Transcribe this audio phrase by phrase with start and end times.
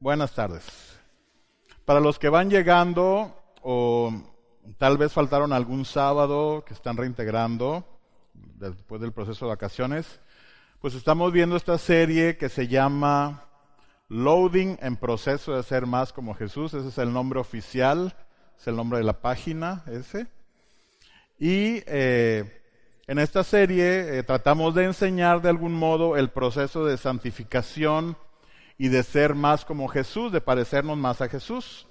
[0.00, 0.64] Buenas tardes.
[1.84, 4.12] Para los que van llegando o
[4.78, 7.84] tal vez faltaron algún sábado que están reintegrando
[8.32, 10.20] después del proceso de vacaciones,
[10.80, 13.48] pues estamos viendo esta serie que se llama
[14.08, 16.74] Loading en proceso de ser más como Jesús.
[16.74, 18.14] Ese es el nombre oficial,
[18.56, 20.28] es el nombre de la página ese.
[21.40, 22.62] Y eh,
[23.08, 28.16] en esta serie eh, tratamos de enseñar de algún modo el proceso de santificación
[28.78, 31.86] y de ser más como Jesús, de parecernos más a Jesús.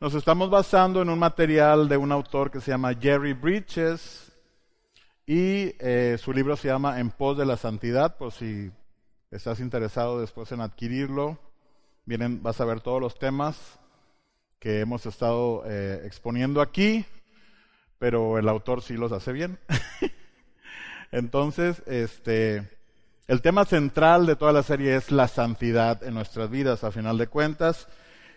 [0.00, 4.32] Nos estamos basando en un material de un autor que se llama Jerry Bridges
[5.24, 8.72] y eh, su libro se llama En pos de la santidad, por si
[9.30, 11.38] estás interesado después en adquirirlo.
[12.04, 13.78] Vienen, vas a ver todos los temas
[14.58, 17.04] que hemos estado eh, exponiendo aquí,
[17.98, 19.60] pero el autor sí los hace bien.
[21.12, 22.68] Entonces, este,
[23.30, 27.16] el tema central de toda la serie es la santidad en nuestras vidas, a final
[27.16, 27.86] de cuentas,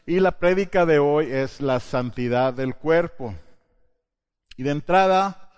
[0.06, 3.34] y la prédica de hoy es la santidad del cuerpo.
[4.56, 5.50] Y de entrada,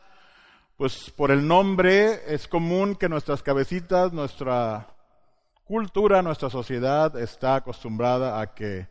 [0.78, 4.88] pues por el nombre es común que nuestras cabecitas, nuestra
[5.66, 8.88] cultura, nuestra sociedad está acostumbrada a que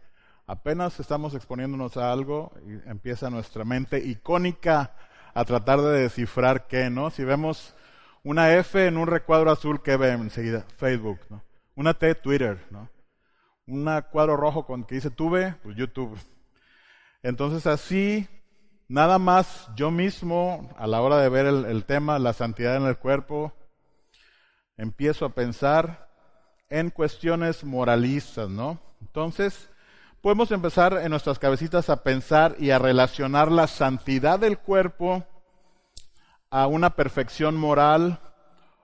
[0.47, 2.53] apenas estamos exponiéndonos a algo
[2.85, 4.93] empieza nuestra mente icónica
[5.33, 7.09] a tratar de descifrar qué, ¿no?
[7.09, 7.75] Si vemos
[8.25, 11.45] una F en un recuadro azul que ve enseguida, Facebook, ¿no?
[11.77, 12.89] Una T, Twitter, ¿no?
[13.67, 16.19] Un cuadro rojo con que dice tuve, pues YouTube.
[17.23, 18.27] Entonces así,
[18.89, 22.85] nada más yo mismo, a la hora de ver el, el tema, la santidad en
[22.85, 23.53] el cuerpo,
[24.77, 26.09] empiezo a pensar
[26.71, 28.81] en cuestiones moralistas, ¿no?
[29.03, 29.69] Entonces,
[30.23, 35.27] podemos empezar en nuestras cabecitas a pensar y a relacionar la santidad del cuerpo
[36.55, 38.21] a una perfección moral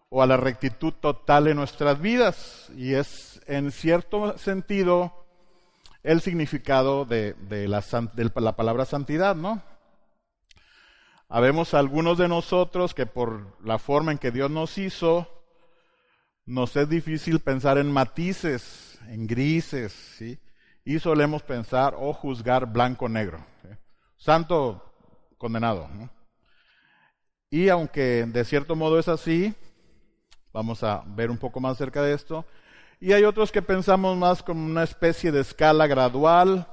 [0.08, 2.68] o a la rectitud total en nuestras vidas.
[2.74, 5.24] Y es en cierto sentido
[6.02, 7.36] el significado de,
[7.68, 7.84] la,
[8.34, 9.62] la, palabra santidad, ¿no?
[11.28, 15.28] Habemos algunos de nosotros que por la forma en que Dios nos hizo,
[16.46, 20.40] nos es difícil pensar en matices, en grises, ¿sí?
[20.84, 23.46] Y solemos pensar o juzgar blanco-negro.
[24.16, 24.92] Santo,
[25.38, 26.19] condenado, ¿no?
[27.50, 29.52] Y aunque de cierto modo es así,
[30.52, 32.44] vamos a ver un poco más acerca de esto.
[33.00, 36.68] Y hay otros que pensamos más como una especie de escala gradual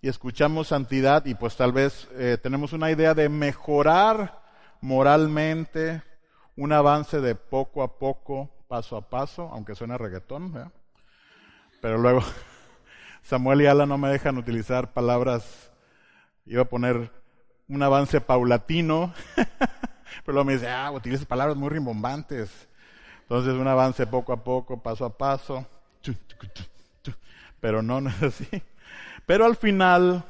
[0.00, 4.40] y escuchamos santidad y pues tal vez eh, tenemos una idea de mejorar
[4.80, 6.00] moralmente,
[6.54, 10.70] un avance de poco a poco, paso a paso, aunque suena reggaetón.
[11.82, 12.22] Pero luego
[13.22, 15.72] Samuel y Ala no me dejan utilizar palabras,
[16.46, 17.10] iba a poner
[17.68, 22.68] un avance paulatino, pero luego me dice, ah, utilizas palabras muy rimbombantes.
[23.22, 25.66] Entonces un avance poco a poco, paso a paso,
[27.60, 28.62] pero no, no es así.
[29.26, 30.24] Pero al final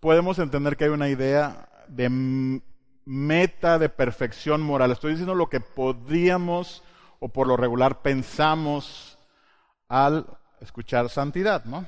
[0.00, 2.60] podemos entender que hay una idea de
[3.04, 4.90] meta de perfección moral.
[4.92, 6.82] Estoy diciendo lo que podríamos
[7.20, 9.18] o por lo regular pensamos
[9.88, 10.26] al
[10.60, 11.86] escuchar santidad, ¿no?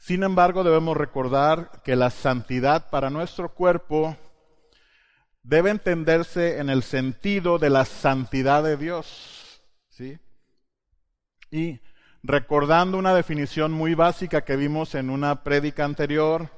[0.00, 4.16] Sin embargo, debemos recordar que la santidad para nuestro cuerpo
[5.42, 9.62] debe entenderse en el sentido de la santidad de Dios.
[9.90, 10.18] ¿sí?
[11.50, 11.80] Y
[12.22, 16.48] recordando una definición muy básica que vimos en una prédica anterior,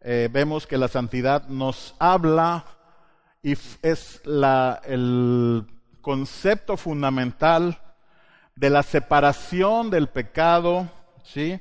[0.00, 2.64] eh, vemos que la santidad nos habla
[3.42, 5.66] y es la, el
[6.00, 7.80] concepto fundamental
[8.54, 10.88] de la separación del pecado,
[11.24, 11.60] ¿sí?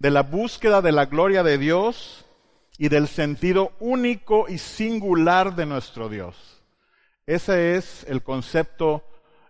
[0.00, 2.24] De la búsqueda de la gloria de Dios
[2.78, 6.62] y del sentido único y singular de nuestro Dios.
[7.26, 9.04] Ese es el concepto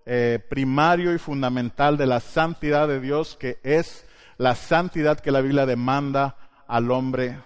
[0.04, 4.04] eh, primario y fundamental de la santidad de Dios, que es
[4.38, 6.36] la santidad que la Biblia demanda
[6.66, 7.38] al hombre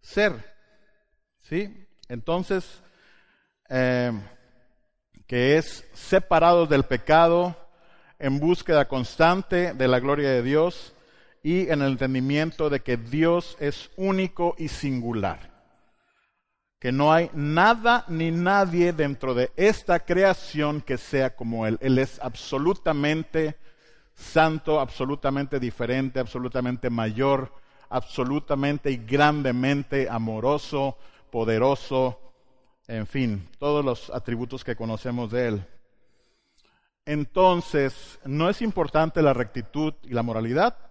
[0.00, 0.32] ser.
[1.42, 1.88] ¿Sí?
[2.08, 2.82] Entonces,
[3.68, 4.12] eh,
[5.26, 7.56] que es separado del pecado,
[8.20, 10.94] en búsqueda constante de la gloria de Dios
[11.48, 15.50] y en el entendimiento de que Dios es único y singular.
[16.78, 21.78] Que no hay nada ni nadie dentro de esta creación que sea como Él.
[21.80, 23.56] Él es absolutamente
[24.14, 27.50] santo, absolutamente diferente, absolutamente mayor,
[27.88, 30.98] absolutamente y grandemente amoroso,
[31.30, 32.20] poderoso,
[32.88, 35.66] en fin, todos los atributos que conocemos de Él.
[37.06, 40.87] Entonces, ¿no es importante la rectitud y la moralidad?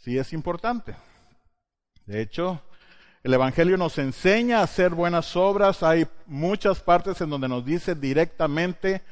[0.00, 0.94] Sí es importante.
[2.06, 2.60] De hecho,
[3.22, 5.82] el Evangelio nos enseña a hacer buenas obras.
[5.82, 9.02] Hay muchas partes en donde nos dice directamente,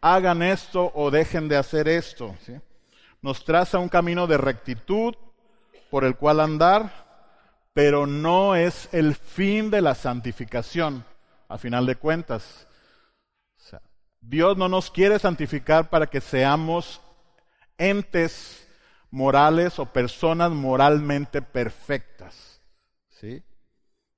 [0.00, 2.34] hagan esto o dejen de hacer esto.
[3.20, 5.14] nos traza un camino de rectitud
[5.90, 7.06] por el cual andar,
[7.72, 11.04] pero no es el fin de la santificación,
[11.48, 12.66] a final de cuentas.
[14.20, 17.00] Dios no nos quiere santificar para que seamos
[17.76, 18.67] entes
[19.10, 22.62] morales o personas moralmente perfectas.
[23.08, 23.42] ¿Sí?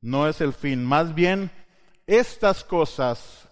[0.01, 0.85] No es el fin.
[0.85, 1.51] Más bien,
[2.07, 3.49] estas cosas,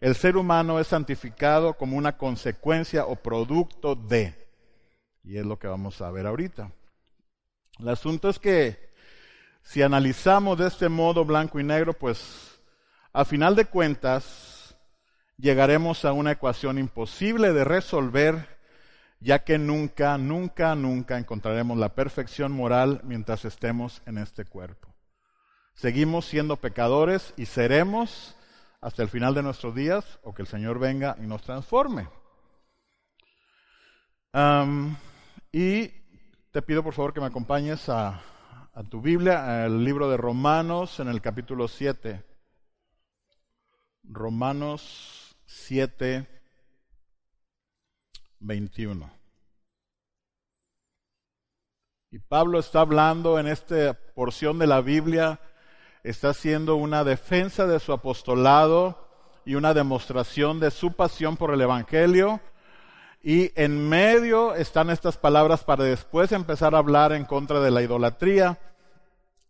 [0.00, 4.34] el ser humano es santificado como una consecuencia o producto de.
[5.22, 6.72] Y es lo que vamos a ver ahorita.
[7.78, 8.90] El asunto es que
[9.62, 12.60] si analizamos de este modo blanco y negro, pues
[13.12, 14.76] a final de cuentas
[15.36, 18.59] llegaremos a una ecuación imposible de resolver
[19.20, 24.94] ya que nunca, nunca, nunca encontraremos la perfección moral mientras estemos en este cuerpo.
[25.74, 28.34] Seguimos siendo pecadores y seremos
[28.80, 32.08] hasta el final de nuestros días o que el Señor venga y nos transforme.
[35.52, 35.88] y
[36.50, 38.22] te pido por favor que me acompañes a,
[38.72, 42.24] a tu Biblia, al libro de Romanos en el capítulo 7.
[44.04, 46.39] Romanos 7,
[48.40, 49.10] 21.
[52.12, 55.38] Y Pablo está hablando en esta porción de la Biblia,
[56.02, 59.08] está haciendo una defensa de su apostolado
[59.44, 62.40] y una demostración de su pasión por el Evangelio.
[63.22, 67.82] Y en medio están estas palabras para después empezar a hablar en contra de la
[67.82, 68.58] idolatría.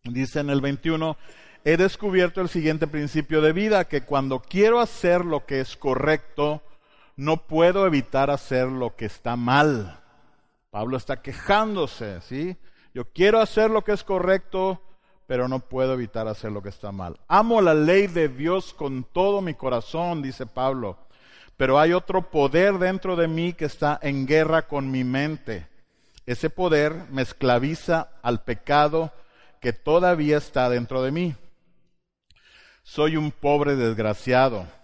[0.03, 1.17] Dice en el 21,
[1.65, 6.63] he descubierto el siguiente principio de vida, que cuando quiero hacer lo que es correcto,
[7.21, 10.01] no puedo evitar hacer lo que está mal.
[10.71, 12.57] Pablo está quejándose, ¿sí?
[12.95, 14.81] Yo quiero hacer lo que es correcto,
[15.27, 17.21] pero no puedo evitar hacer lo que está mal.
[17.29, 20.97] Amo la ley de Dios con todo mi corazón, dice Pablo,
[21.59, 25.67] pero hay otro poder dentro de mí que está en guerra con mi mente.
[26.25, 29.13] Ese poder me esclaviza al pecado
[29.61, 31.35] que todavía está dentro de mí.
[32.83, 34.80] Soy un pobre desgraciado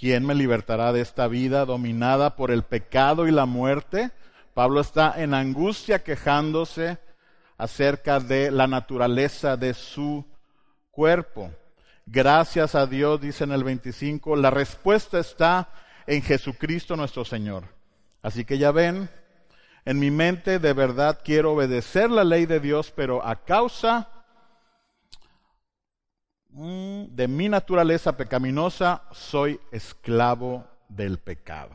[0.00, 4.10] ¿Quién me libertará de esta vida dominada por el pecado y la muerte?
[4.54, 6.96] Pablo está en angustia quejándose
[7.58, 10.24] acerca de la naturaleza de su
[10.90, 11.50] cuerpo.
[12.06, 15.68] Gracias a Dios, dice en el 25, la respuesta está
[16.06, 17.64] en Jesucristo nuestro Señor.
[18.22, 19.10] Así que ya ven,
[19.84, 24.08] en mi mente de verdad quiero obedecer la ley de Dios, pero a causa
[26.52, 31.70] de mi naturaleza pecaminosa soy esclavo del pecado.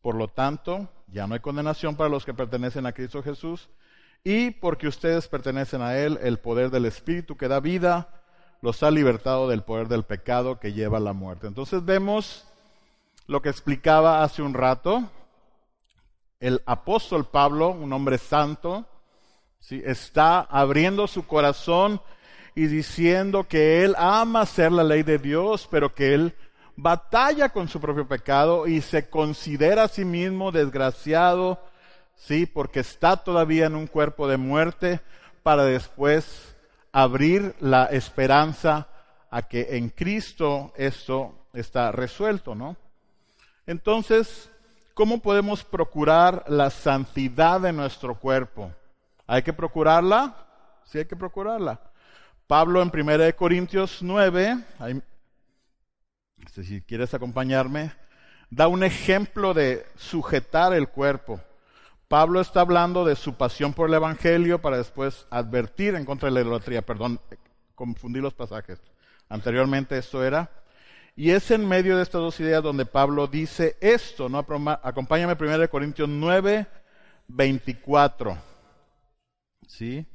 [0.00, 3.68] Por lo tanto, ya no hay condenación para los que pertenecen a Cristo Jesús
[4.24, 8.22] y porque ustedes pertenecen a Él, el poder del Espíritu que da vida
[8.60, 11.48] los ha libertado del poder del pecado que lleva a la muerte.
[11.48, 12.46] Entonces vemos
[13.26, 15.10] lo que explicaba hace un rato.
[16.38, 18.86] El apóstol Pablo, un hombre santo,
[19.58, 19.82] ¿sí?
[19.84, 22.00] está abriendo su corazón
[22.54, 26.34] y diciendo que él ama hacer la ley de Dios, pero que él
[26.76, 31.60] batalla con su propio pecado y se considera a sí mismo desgraciado,
[32.16, 35.00] sí, porque está todavía en un cuerpo de muerte
[35.42, 36.54] para después
[36.92, 38.88] abrir la esperanza
[39.30, 42.76] a que en Cristo esto está resuelto, ¿no?
[43.66, 44.50] Entonces,
[44.94, 48.70] ¿cómo podemos procurar la santidad de nuestro cuerpo?
[49.26, 50.34] ¿Hay que procurarla?
[50.84, 51.80] Sí, hay que procurarla.
[52.52, 54.58] Pablo en 1 Corintios 9,
[56.52, 57.94] si quieres acompañarme,
[58.50, 61.40] da un ejemplo de sujetar el cuerpo.
[62.08, 66.34] Pablo está hablando de su pasión por el Evangelio para después advertir en contra de
[66.34, 66.82] la idolatría.
[66.82, 67.18] Perdón,
[67.74, 68.82] confundí los pasajes.
[69.30, 70.50] Anteriormente esto era.
[71.16, 74.44] Y es en medio de estas dos ideas donde Pablo dice esto, ¿no?
[74.82, 76.66] Acompáñame 1 Corintios 9,
[77.28, 78.36] 24.
[79.66, 80.06] ¿Sí?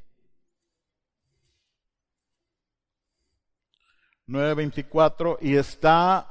[4.27, 6.27] 9:24 y está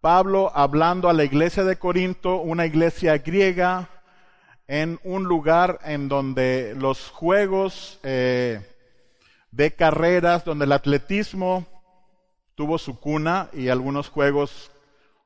[0.00, 3.88] Pablo hablando a la iglesia de Corinto, una iglesia griega,
[4.68, 8.60] en un lugar en donde los juegos eh,
[9.50, 11.66] de carreras, donde el atletismo
[12.54, 14.70] tuvo su cuna y algunos juegos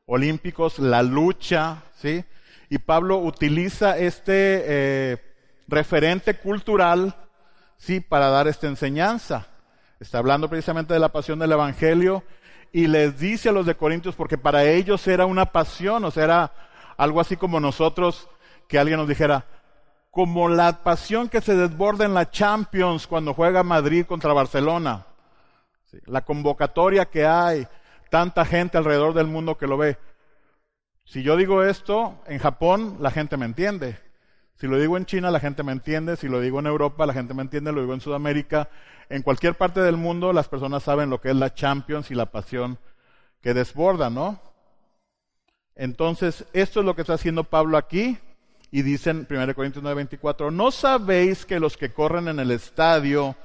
[0.07, 2.25] olímpicos, la lucha, ¿sí?
[2.71, 5.35] Y Pablo utiliza este eh,
[5.69, 7.15] referente cultural,
[7.77, 8.01] ¿sí?
[8.01, 9.52] Para dar esta enseñanza.
[10.03, 12.25] Está hablando precisamente de la pasión del Evangelio
[12.73, 16.25] y les dice a los de Corintios, porque para ellos era una pasión, o sea,
[16.25, 16.53] era
[16.97, 18.29] algo así como nosotros,
[18.67, 19.45] que alguien nos dijera,
[20.11, 25.07] como la pasión que se desborda en la Champions cuando juega Madrid contra Barcelona.
[26.07, 27.69] la convocatoria que hay,
[28.11, 29.99] tanta gente alrededor del mundo que lo ve.
[31.05, 34.01] Si yo digo esto, en Japón la gente me entiende.
[34.57, 36.17] Si lo digo en China, la gente me entiende.
[36.17, 37.73] Si lo digo en Europa, la gente me entiende.
[37.73, 38.69] Lo digo en Sudamérica.
[39.09, 42.27] En cualquier parte del mundo, las personas saben lo que es la Champions y la
[42.27, 42.79] pasión
[43.41, 44.41] que desborda, ¿no?
[45.75, 48.19] Entonces, esto es lo que está haciendo Pablo aquí.
[48.71, 53.37] Y dice en 1 Corintios 9:24, ¿no sabéis que los que corren en el estadio,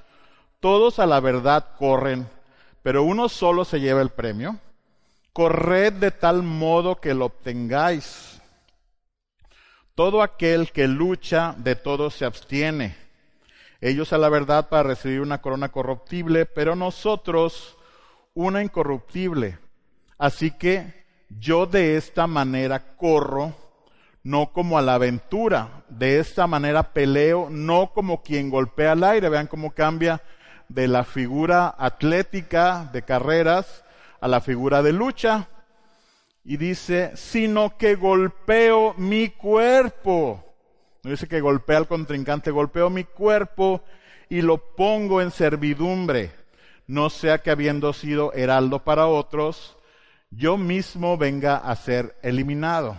[0.61, 2.29] todos a la verdad corren,
[2.81, 4.57] pero uno solo se lleva el premio?
[5.33, 8.36] Corred de tal modo que lo obtengáis.
[9.97, 12.95] Todo aquel que lucha, de todo se abstiene.
[13.81, 17.75] Ellos a la verdad para recibir una corona corruptible, pero nosotros
[18.35, 19.57] una incorruptible.
[20.19, 23.55] Así que yo de esta manera corro,
[24.21, 25.83] no como a la aventura.
[25.89, 29.29] De esta manera peleo, no como quien golpea al aire.
[29.29, 30.21] Vean cómo cambia
[30.69, 33.83] de la figura atlética de carreras
[34.21, 35.47] a la figura de lucha
[36.49, 40.45] y dice, sino que golpeo mi cuerpo.
[41.03, 43.83] No dice que golpea al contrincante, golpeo mi cuerpo
[44.29, 46.31] y lo pongo en servidumbre,
[46.87, 49.77] no sea que habiendo sido heraldo para otros,
[50.31, 52.95] yo mismo venga a ser eliminado.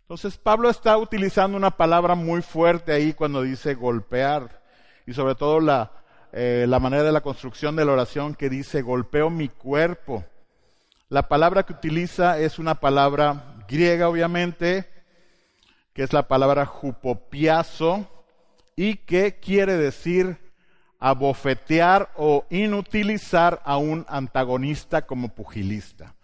[0.00, 4.60] Entonces Pablo está utilizando una palabra muy fuerte ahí cuando dice golpear
[5.06, 5.92] y sobre todo la,
[6.32, 10.24] eh, la manera de la construcción de la oración que dice golpeo mi cuerpo.
[11.10, 14.88] La palabra que utiliza es una palabra griega, obviamente,
[15.92, 18.06] que es la palabra jupopiazo
[18.76, 20.38] y que quiere decir
[21.00, 26.14] abofetear o inutilizar a un antagonista como pugilista.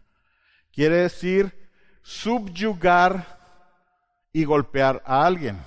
[0.73, 1.69] Quiere decir
[2.03, 3.27] subyugar
[4.33, 5.59] y golpear a alguien.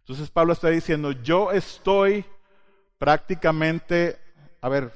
[0.00, 2.24] Entonces Pablo está diciendo, yo estoy
[2.98, 4.18] prácticamente,
[4.60, 4.90] a ver,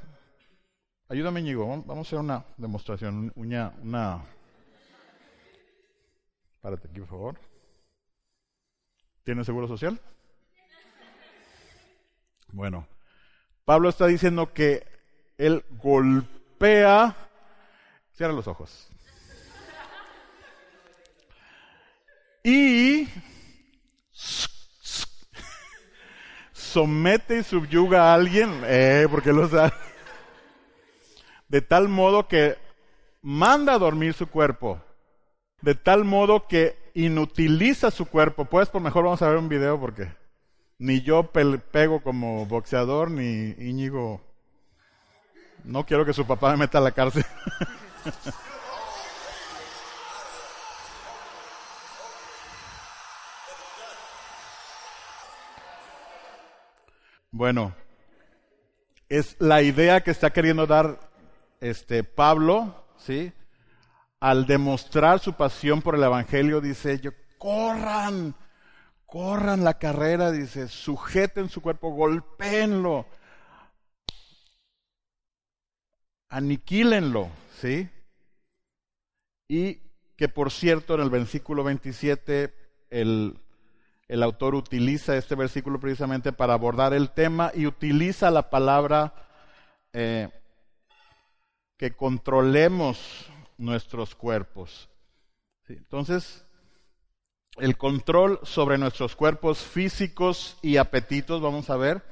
[1.14, 1.68] Ayúdame, Ñigo.
[1.87, 3.33] Vamos a hacer una demostración.
[3.37, 4.25] Una, una...
[6.61, 7.37] Párate aquí, por favor.
[9.23, 10.00] ¿Tienes seguro social?
[12.50, 12.88] Bueno,
[13.64, 14.85] Pablo está diciendo que
[15.38, 17.14] él golpea.
[18.14, 18.88] Cierra los ojos.
[22.42, 23.06] Y
[26.52, 29.84] somete y subyuga a alguien, eh, porque lo sabe
[31.49, 32.57] de tal modo que
[33.23, 34.81] manda a dormir su cuerpo,
[35.63, 38.45] de tal modo que inutiliza su cuerpo.
[38.45, 40.13] Pues por mejor vamos a ver un video porque
[40.79, 44.21] ni yo pego como boxeador ni Íñigo.
[45.65, 47.25] No quiero que su papá me meta a la cárcel.
[57.31, 57.75] bueno,
[59.09, 61.13] es la idea que está queriendo dar
[61.64, 63.33] este, Pablo, ¿sí?
[64.21, 68.35] Al demostrar su pasión por el Evangelio, dice, yo, corran,
[69.06, 73.06] corran la carrera, dice, sujeten su cuerpo, golpéenlo,
[76.28, 77.30] aniquílenlo,
[77.61, 77.88] ¿sí?
[79.49, 79.80] Y
[80.16, 82.54] que por cierto en el versículo 27
[82.90, 83.38] el,
[84.06, 89.14] el autor utiliza este versículo precisamente para abordar el tema y utiliza la palabra
[89.92, 90.28] eh,
[91.76, 93.26] que controlemos
[93.59, 94.88] nuestros cuerpos.
[95.69, 96.45] Entonces,
[97.57, 102.02] el control sobre nuestros cuerpos físicos y apetitos, vamos a ver,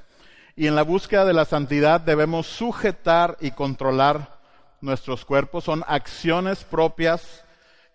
[0.55, 4.39] y en la búsqueda de la santidad debemos sujetar y controlar
[4.81, 5.63] nuestros cuerpos.
[5.63, 7.43] Son acciones propias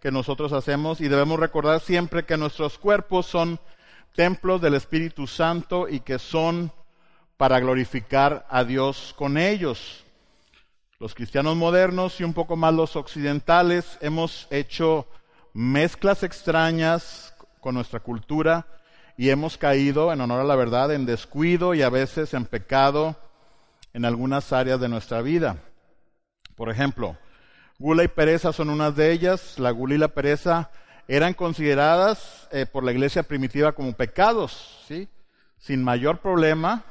[0.00, 3.60] que nosotros hacemos y debemos recordar siempre que nuestros cuerpos son
[4.14, 6.72] templos del Espíritu Santo y que son
[7.36, 10.04] para glorificar a Dios con ellos.
[11.00, 15.06] Los cristianos modernos y un poco más los occidentales hemos hecho
[15.54, 18.66] mezclas extrañas con nuestra cultura
[19.16, 23.14] y hemos caído, en honor a la verdad, en descuido y a veces en pecado
[23.92, 25.58] en algunas áreas de nuestra vida.
[26.56, 27.16] Por ejemplo,
[27.78, 29.56] gula y pereza son unas de ellas.
[29.60, 30.68] La gula y la pereza
[31.06, 35.08] eran consideradas eh, por la iglesia primitiva como pecados, ¿sí?
[35.58, 36.82] Sin mayor problema,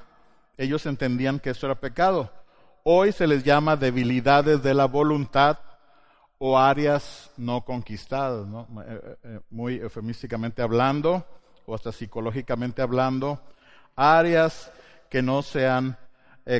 [0.57, 2.31] ellos entendían que esto era pecado.
[2.89, 5.59] Hoy se les llama debilidades de la voluntad
[6.37, 8.47] o áreas no conquistadas.
[8.47, 11.25] Eh, eh, eh, muy eufemísticamente hablando
[11.65, 13.41] o hasta psicológicamente hablando,
[13.93, 14.71] áreas
[15.09, 15.97] que no se han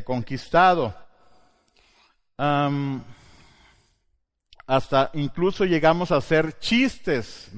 [0.04, 0.94] conquistado.
[4.68, 7.54] hasta incluso llegamos a hacer chistes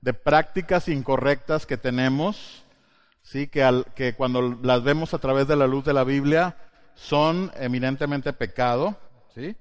[0.00, 2.64] de prácticas incorrectas que tenemos,
[3.22, 3.46] ¿sí?
[3.46, 6.56] que, al, que cuando las vemos a través de la luz de la Biblia,
[6.96, 8.96] son eminentemente pecado,
[9.34, 9.54] ¿sí?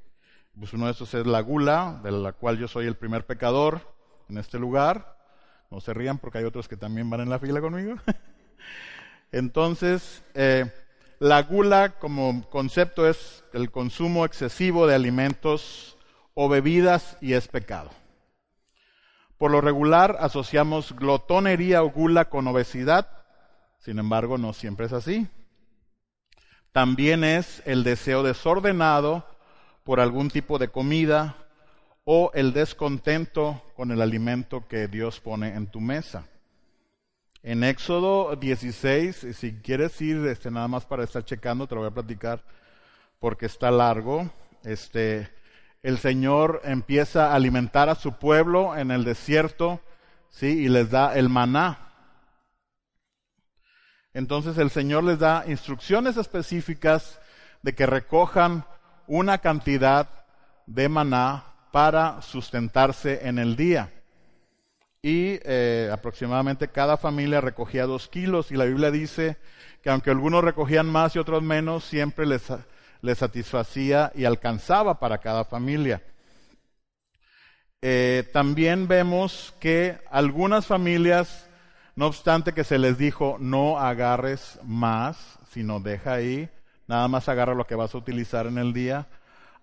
[0.58, 3.82] Pues uno de estos es la gula, de la cual yo soy el primer pecador
[4.30, 5.18] en este lugar.
[5.70, 7.96] No se rían porque hay otros que también van en la fila conmigo.
[9.34, 10.72] Entonces, eh,
[11.20, 15.98] la gula como concepto es el consumo excesivo de alimentos
[16.34, 17.92] o bebidas y es pecado.
[19.38, 23.10] Por lo regular asociamos glotonería o gula con obesidad,
[23.80, 25.28] sin embargo no siempre es así.
[26.76, 29.26] También es el deseo desordenado
[29.86, 31.38] por algún tipo de comida
[32.04, 36.28] o el descontento con el alimento que Dios pone en tu mesa.
[37.44, 41.92] En Éxodo 16, si quieres ir este, nada más para estar checando, te lo voy
[41.92, 42.44] a platicar
[43.20, 44.30] porque está largo.
[44.66, 45.30] Este,
[45.82, 49.80] el Señor empieza a alimentar a su pueblo en el desierto,
[50.30, 50.48] ¿sí?
[50.48, 51.85] Y les da el maná.
[54.16, 57.20] Entonces el Señor les da instrucciones específicas
[57.62, 58.66] de que recojan
[59.06, 60.10] una cantidad
[60.66, 63.92] de maná para sustentarse en el día.
[65.04, 69.38] Y eh, aproximadamente cada familia recogía dos kilos y la Biblia dice
[69.84, 72.50] que aunque algunos recogían más y otros menos, siempre les
[73.02, 76.02] le satisfacía y alcanzaba para cada familia.
[77.82, 81.45] Eh, también vemos que algunas familias,
[81.96, 86.50] no obstante que se les dijo no agarres más, sino deja ahí,
[86.88, 89.08] nada más agarra lo que vas a utilizar en el día,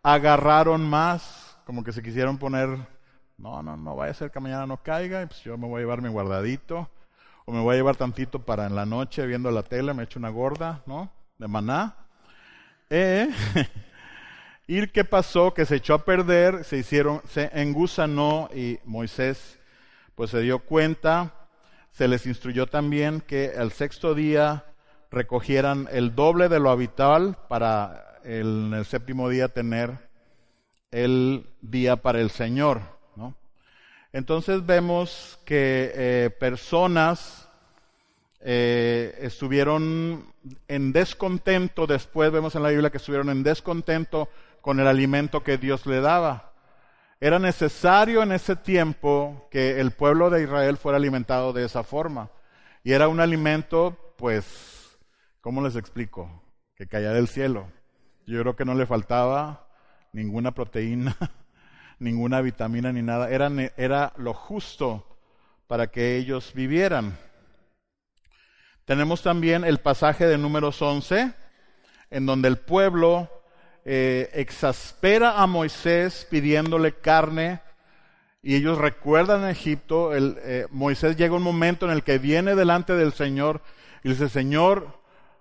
[0.03, 2.69] agarraron más, como que se quisieron poner,
[3.37, 5.81] no, no, no vaya a ser que mañana no caiga, pues yo me voy a
[5.81, 6.89] llevar mi guardadito,
[7.45, 10.19] o me voy a llevar tantito para en la noche viendo la tele, me echo
[10.19, 11.11] una gorda, ¿no?
[11.39, 11.97] De maná.
[12.89, 13.29] Eh,
[14.67, 15.53] ¿Y qué pasó?
[15.53, 19.59] Que se echó a perder, se hicieron, se engusanó y Moisés
[20.15, 21.42] pues se dio cuenta,
[21.93, 24.65] se les instruyó también que el sexto día
[25.11, 30.11] recogieran el doble de lo habitual para el, en el séptimo día tener
[30.91, 32.81] el día para el Señor.
[33.15, 33.35] ¿no?
[34.13, 37.49] Entonces vemos que eh, personas
[38.41, 40.33] eh, estuvieron
[40.69, 44.29] en descontento, después vemos en la Biblia que estuvieron en descontento
[44.63, 46.52] con el alimento que Dios le daba.
[47.23, 52.31] Era necesario en ese tiempo que el pueblo de Israel fuera alimentado de esa forma.
[52.83, 54.99] Y era un alimento, pues,
[55.41, 56.43] ¿cómo les explico?
[56.75, 57.69] Que caía del cielo.
[58.27, 59.69] Yo creo que no le faltaba
[60.13, 61.17] ninguna proteína,
[62.01, 63.31] ninguna vitamina ni nada.
[63.31, 65.07] Era, era lo justo
[65.69, 67.17] para que ellos vivieran.
[68.85, 71.33] Tenemos también el pasaje de números 11,
[72.11, 73.31] en donde el pueblo
[73.85, 77.61] eh, exaspera a Moisés pidiéndole carne
[78.43, 82.95] y ellos recuerdan Egipto, el, eh, Moisés llega un momento en el que viene delante
[82.95, 83.61] del Señor
[84.03, 84.99] y dice, Señor,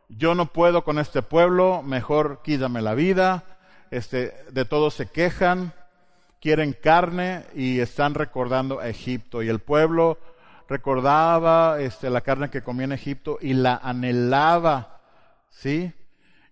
[0.08, 3.44] yo no puedo con este pueblo, mejor quítame la vida,
[3.90, 5.74] este, de todos se quejan,
[6.40, 10.20] quieren carne y están recordando a Egipto y el pueblo
[10.70, 15.02] recordaba este, la carne que comía en Egipto y la anhelaba,
[15.50, 15.92] ¿sí?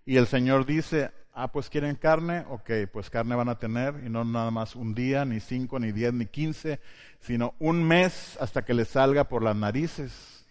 [0.04, 4.08] Y el Señor dice, ah, pues quieren carne, ok, pues carne van a tener, y
[4.08, 6.80] no nada más un día, ni cinco, ni diez, ni quince,
[7.20, 10.46] sino un mes hasta que les salga por las narices.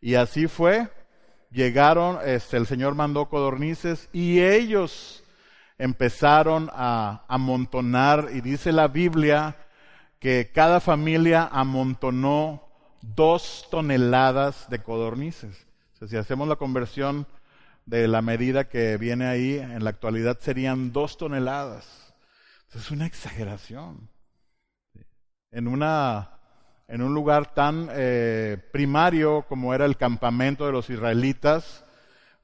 [0.00, 0.88] Y así fue,
[1.50, 5.24] llegaron, este, el Señor mandó codornices y ellos
[5.78, 9.56] empezaron a amontonar, y dice la Biblia
[10.18, 12.68] que cada familia amontonó
[13.02, 15.66] dos toneladas de codornices.
[16.06, 17.26] si hacemos la conversión
[17.86, 22.14] de la medida que viene ahí, en la actualidad serían dos toneladas.
[22.74, 24.08] es una exageración.
[25.50, 26.30] En, una,
[26.88, 31.84] en un lugar tan eh, primario como era el campamento de los israelitas,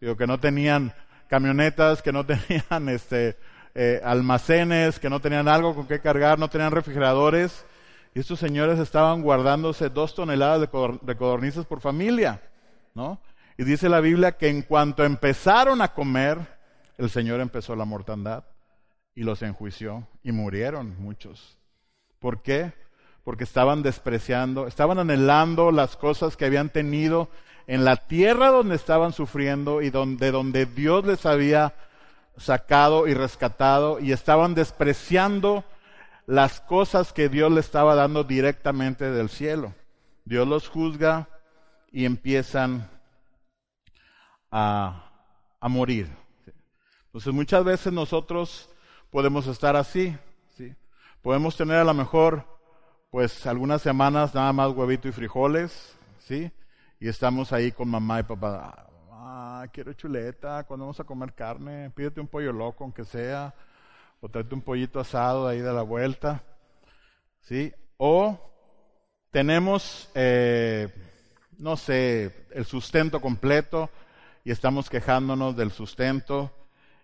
[0.00, 0.92] digo, que no tenían
[1.28, 3.36] camionetas, que no tenían este,
[3.74, 7.64] eh, almacenes, que no tenían algo con qué cargar, no tenían refrigeradores,
[8.14, 12.42] y estos señores estaban guardándose dos toneladas de, codornices por familia,
[12.94, 13.20] ¿no?
[13.60, 16.38] Y dice la Biblia que en cuanto empezaron a comer,
[16.96, 18.44] el Señor empezó la mortandad
[19.14, 21.58] y los enjuició y murieron muchos.
[22.20, 22.72] ¿Por qué?
[23.22, 27.28] Porque estaban despreciando, estaban anhelando las cosas que habían tenido
[27.66, 31.74] en la tierra donde estaban sufriendo y donde, donde Dios les había
[32.38, 35.64] sacado y rescatado y estaban despreciando
[36.24, 39.74] las cosas que Dios le estaba dando directamente del cielo.
[40.24, 41.28] Dios los juzga
[41.92, 42.88] y empiezan
[44.50, 45.06] a,
[45.62, 46.08] morir.
[47.06, 48.68] Entonces muchas veces nosotros
[49.10, 50.16] podemos estar así,
[50.56, 50.74] ¿sí?
[51.22, 52.44] Podemos tener a lo mejor,
[53.10, 56.50] pues algunas semanas nada más huevito y frijoles, ¿sí?
[56.98, 61.90] Y estamos ahí con mamá y papá, ah, quiero chuleta, cuando vamos a comer carne,
[61.90, 63.54] pídete un pollo loco aunque sea,
[64.20, 66.42] o tráete un pollito asado ahí de la vuelta,
[67.40, 67.72] ¿sí?
[67.96, 68.38] O
[69.30, 70.88] tenemos, eh,
[71.58, 73.90] no sé, el sustento completo
[74.44, 76.50] y estamos quejándonos del sustento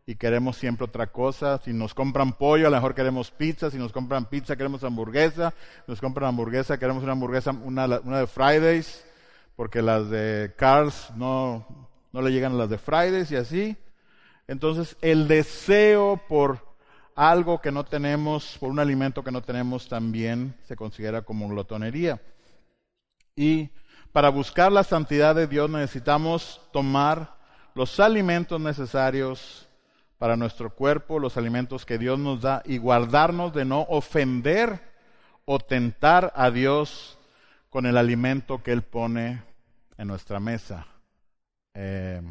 [0.07, 1.59] y queremos siempre otra cosa.
[1.65, 3.71] Si nos compran pollo, a lo mejor queremos pizza.
[3.71, 5.53] Si nos compran pizza, queremos hamburguesa.
[5.85, 9.05] Si nos compran hamburguesa, queremos una hamburguesa, una, de Fridays,
[9.57, 11.67] porque las de Cars no,
[12.13, 13.77] no le llegan a las de Fridays y así.
[14.47, 16.65] Entonces, el deseo por
[17.17, 22.21] algo que no tenemos, por un alimento que no tenemos, también se considera como glotonería.
[23.35, 23.71] Y
[24.17, 27.35] para buscar la santidad de Dios necesitamos tomar
[27.75, 29.69] los alimentos necesarios
[30.17, 34.81] para nuestro cuerpo, los alimentos que Dios nos da y guardarnos de no ofender
[35.45, 37.19] o tentar a Dios
[37.69, 39.43] con el alimento que Él pone
[39.99, 40.87] en nuestra mesa.
[41.75, 42.23] Eh,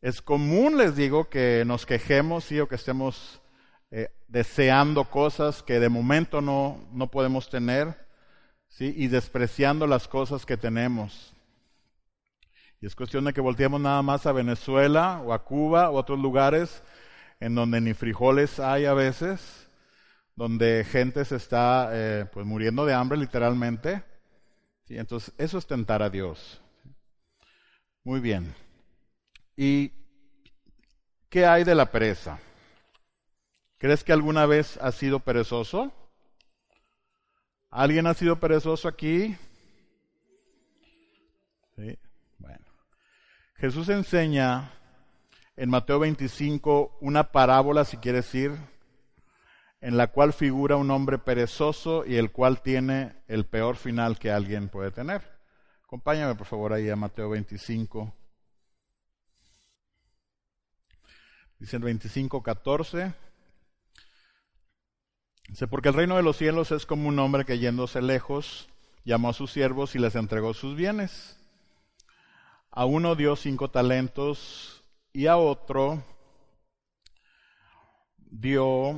[0.00, 2.58] es común, les digo, que nos quejemos ¿sí?
[2.60, 3.42] o que estemos
[3.90, 8.08] eh, deseando cosas que de momento no, no podemos tener
[8.70, 8.94] ¿sí?
[8.96, 11.34] y despreciando las cosas que tenemos.
[12.80, 16.00] Y es cuestión de que volteemos nada más a Venezuela o a Cuba o a
[16.00, 16.82] otros lugares
[17.38, 19.68] en donde ni frijoles hay a veces,
[20.34, 24.02] donde gente se está eh, pues muriendo de hambre literalmente.
[24.84, 24.96] ¿Sí?
[24.96, 26.60] Entonces, eso es tentar a Dios.
[28.02, 28.54] Muy bien.
[29.56, 29.92] ¿Y
[31.28, 32.38] qué hay de la pereza?
[33.76, 35.92] ¿Crees que alguna vez has sido perezoso?
[37.70, 39.36] ¿Alguien ha sido perezoso aquí?
[41.76, 41.98] Sí.
[43.56, 44.72] Jesús enseña
[45.54, 48.56] en Mateo 25 una parábola, si quiere decir,
[49.80, 54.30] en la cual figura un hombre perezoso y el cual tiene el peor final que
[54.32, 55.22] alguien puede tener.
[55.84, 58.14] Acompáñame por favor ahí a Mateo 25.
[61.58, 63.14] Dice el 25, 14.
[65.50, 68.68] Dice, porque el reino de los cielos es como un hombre que yéndose lejos,
[69.04, 71.36] llamó a sus siervos y les entregó sus bienes.
[72.70, 76.04] A uno dio cinco talentos y a otro
[78.30, 78.94] dio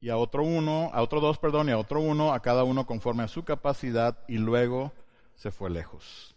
[0.00, 2.86] y a otro uno, a otro dos, perdón, y a otro uno, a cada uno
[2.86, 4.92] conforme a su capacidad, y luego
[5.34, 6.36] se fue lejos.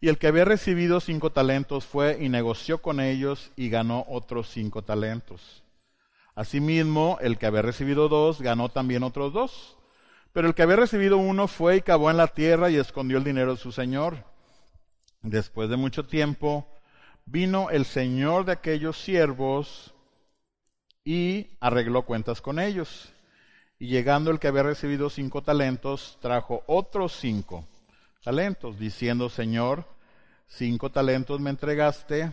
[0.00, 4.48] Y el que había recibido cinco talentos fue y negoció con ellos y ganó otros
[4.48, 5.62] cinco talentos.
[6.34, 9.76] Asimismo, el que había recibido dos ganó también otros dos.
[10.32, 13.24] Pero el que había recibido uno fue y cavó en la tierra y escondió el
[13.24, 14.24] dinero de su señor.
[15.20, 16.66] Después de mucho tiempo,
[17.26, 19.94] vino el señor de aquellos siervos
[21.04, 23.12] y arregló cuentas con ellos.
[23.78, 27.66] Y llegando el que había recibido cinco talentos, trajo otros cinco
[28.22, 29.84] talentos, diciendo, Señor,
[30.46, 32.32] cinco talentos me entregaste,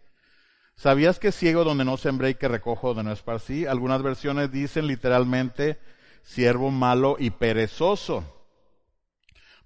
[0.81, 3.67] ¿Sabías que ciego donde no sembré y que recojo donde no esparcí?
[3.67, 5.77] Algunas versiones dicen literalmente,
[6.23, 8.23] siervo malo y perezoso.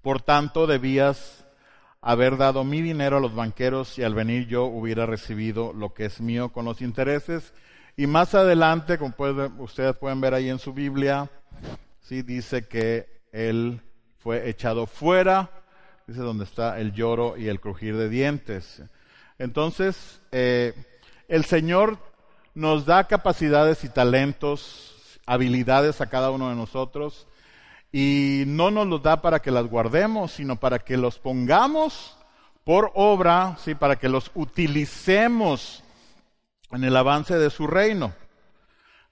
[0.02, 1.46] Por tanto, debías
[2.02, 6.04] haber dado mi dinero a los banqueros y al venir yo hubiera recibido lo que
[6.04, 7.54] es mío con los intereses.
[7.96, 9.16] Y más adelante, como
[9.60, 11.30] ustedes pueden ver ahí en su Biblia,
[12.02, 13.80] sí dice que él
[14.18, 15.50] fue echado fuera,
[16.08, 18.84] dice donde está el lloro y el crujir de dientes.
[19.38, 20.74] Entonces, eh,
[21.28, 21.98] el Señor
[22.54, 27.28] nos da capacidades y talentos, habilidades a cada uno de nosotros
[27.92, 32.18] y no nos los da para que las guardemos, sino para que los pongamos
[32.64, 33.76] por obra, ¿sí?
[33.76, 35.84] para que los utilicemos
[36.72, 38.14] en el avance de su reino.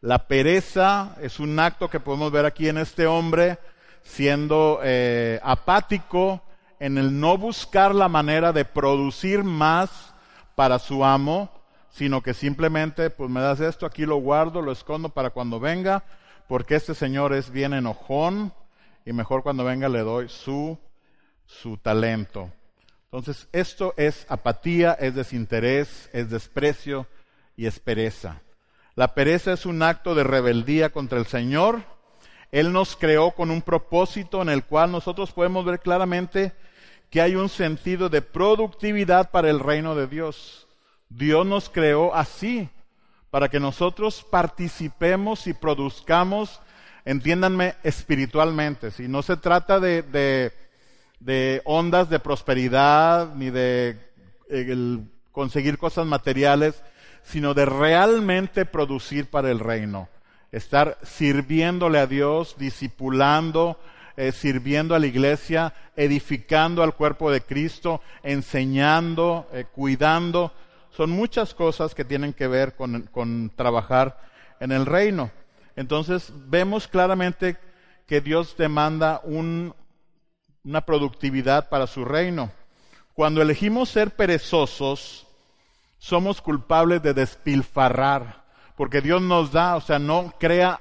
[0.02, 3.58] La pereza es un acto que podemos ver aquí en este hombre
[4.02, 6.42] siendo eh, apático
[6.80, 10.14] en el no buscar la manera de producir más
[10.56, 11.50] para su amo,
[11.94, 16.04] sino que simplemente, pues me das esto, aquí lo guardo, lo escondo para cuando venga,
[16.48, 18.52] porque este señor es bien enojón,
[19.06, 20.80] y mejor cuando venga le doy su,
[21.46, 22.52] su talento.
[23.06, 27.06] Entonces, esto es apatía, es desinterés, es desprecio
[27.56, 28.42] y es pereza.
[28.96, 31.84] La pereza es un acto de rebeldía contra el Señor.
[32.52, 36.54] Él nos creó con un propósito en el cual nosotros podemos ver claramente
[37.12, 40.68] que hay un sentido de productividad para el reino de Dios.
[41.16, 42.70] Dios nos creó así,
[43.30, 46.60] para que nosotros participemos y produzcamos,
[47.06, 48.92] entiéndanme, espiritualmente.
[48.92, 50.52] Si no se trata de,
[51.66, 53.98] ondas de prosperidad ni de
[54.50, 55.00] eh,
[55.32, 56.84] conseguir cosas materiales,
[57.24, 60.10] sino de realmente producir para el reino.
[60.52, 63.80] Estar sirviéndole a Dios, discipulando,
[64.16, 70.52] eh, sirviendo a la iglesia, edificando al cuerpo de Cristo, enseñando, eh, cuidando.
[70.96, 74.20] Son muchas cosas que tienen que ver con, trabajar
[74.60, 75.32] en el reino.
[75.76, 77.58] Entonces vemos claramente
[78.06, 82.52] que Dios demanda una productividad para su reino.
[83.16, 85.26] Cuando elegimos ser perezosos,
[85.98, 88.44] somos culpables de despilfarrar,
[88.76, 90.80] porque Dios nos da, o sea, no crea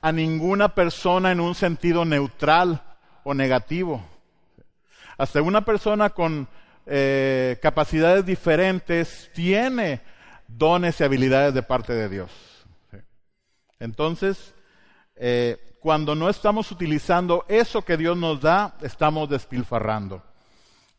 [0.00, 2.82] a ninguna persona en un sentido neutral
[3.22, 4.04] o negativo.
[5.16, 6.48] Hasta una persona con
[6.86, 10.02] eh, capacidades diferentes tiene
[10.46, 12.30] dones y habilidades de parte de Dios.
[13.80, 14.54] Entonces,
[15.16, 20.22] eh, cuando no estamos utilizando eso que Dios nos da, estamos despilfarrando.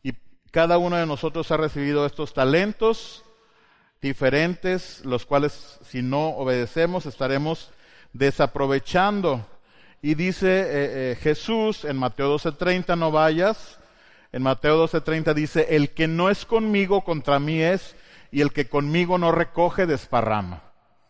[0.02, 0.12] Y
[0.50, 3.24] cada uno de nosotros ha recibido estos talentos
[4.00, 7.70] diferentes, los cuales si no obedecemos estaremos
[8.12, 9.46] desaprovechando.
[10.02, 10.66] Y dice
[11.12, 13.78] eh, Jesús en Mateo 12:30, no vayas.
[14.32, 17.96] En Mateo 12:30 dice, el que no es conmigo contra mí es,
[18.30, 20.62] y el que conmigo no recoge desparrama.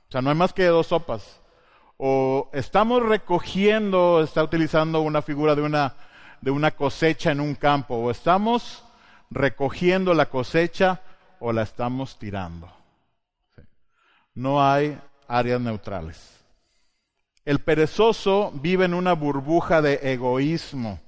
[0.08, 1.40] O sea, no hay más que dos sopas.
[1.96, 5.94] O estamos recogiendo, está utilizando una figura de una,
[6.40, 8.84] de una cosecha en un campo, o estamos
[9.30, 11.00] recogiendo la cosecha
[11.40, 12.70] o la estamos tirando.
[14.34, 16.44] No hay áreas neutrales.
[17.44, 21.00] El perezoso vive en una burbuja de egoísmo.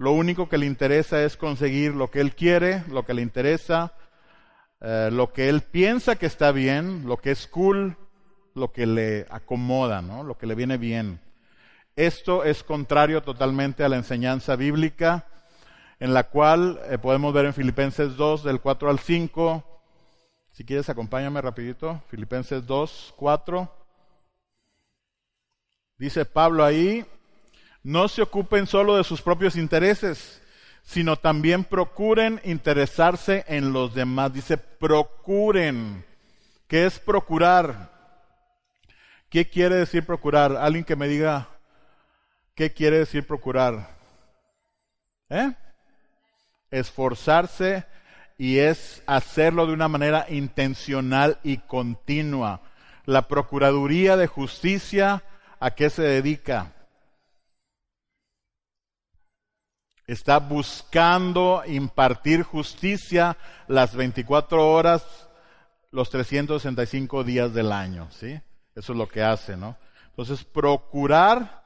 [0.00, 3.92] Lo único que le interesa es conseguir lo que él quiere, lo que le interesa,
[4.80, 7.98] eh, lo que él piensa que está bien, lo que es cool,
[8.54, 10.24] lo que le acomoda, ¿no?
[10.24, 11.20] lo que le viene bien.
[11.96, 15.26] Esto es contrario totalmente a la enseñanza bíblica,
[15.98, 19.82] en la cual eh, podemos ver en Filipenses 2, del 4 al 5.
[20.52, 22.02] Si quieres, acompáñame rapidito.
[22.08, 23.70] Filipenses 2, 4.
[25.98, 27.04] Dice Pablo ahí,
[27.82, 30.42] no se ocupen solo de sus propios intereses,
[30.82, 34.32] sino también procuren interesarse en los demás.
[34.32, 36.04] Dice, procuren.
[36.66, 37.90] ¿Qué es procurar?
[39.28, 40.56] ¿Qué quiere decir procurar?
[40.56, 41.48] Alguien que me diga,
[42.54, 43.88] ¿qué quiere decir procurar?
[45.28, 45.52] ¿Eh?
[46.70, 47.84] Esforzarse
[48.38, 52.62] y es hacerlo de una manera intencional y continua.
[53.04, 55.24] La Procuraduría de Justicia
[55.62, 56.72] ¿A qué se dedica?
[60.10, 63.36] Está buscando impartir justicia
[63.68, 65.04] las 24 horas,
[65.92, 68.40] los 365 días del año, ¿sí?
[68.74, 69.76] Eso es lo que hace, ¿no?
[70.08, 71.62] Entonces, procurar,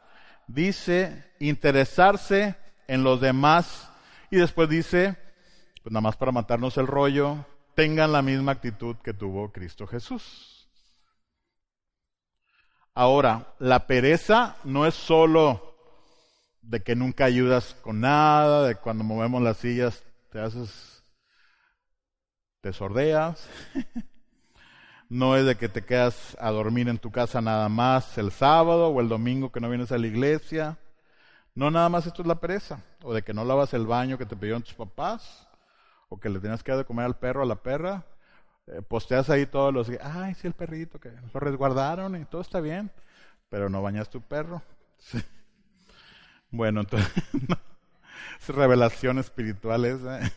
[0.46, 2.54] dice, interesarse
[2.86, 3.90] en los demás
[4.30, 5.16] y después dice,
[5.82, 10.68] pues nada más para matarnos el rollo, tengan la misma actitud que tuvo Cristo Jesús.
[12.92, 15.73] Ahora, la pereza no es solo
[16.66, 21.02] de que nunca ayudas con nada, de cuando movemos las sillas te haces,
[22.60, 23.48] te sordeas.
[25.08, 28.88] no es de que te quedas a dormir en tu casa nada más el sábado
[28.88, 30.78] o el domingo que no vienes a la iglesia.
[31.54, 34.26] No nada más esto es la pereza, o de que no lavas el baño que
[34.26, 35.46] te pidieron tus papás,
[36.08, 38.04] o que le tenías que dar de comer al perro o a la perra,
[38.66, 42.60] eh, posteas ahí todos los, ay, sí, el perrito, que lo resguardaron y todo está
[42.60, 42.90] bien,
[43.48, 44.62] pero no bañas tu perro.
[46.56, 47.12] Bueno, entonces,
[48.46, 49.98] revelación espirituales.
[50.04, 50.30] ¿eh?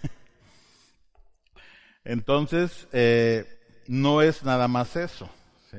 [2.03, 3.45] Entonces, eh,
[3.85, 5.29] no es nada más eso.
[5.69, 5.77] ¿sí?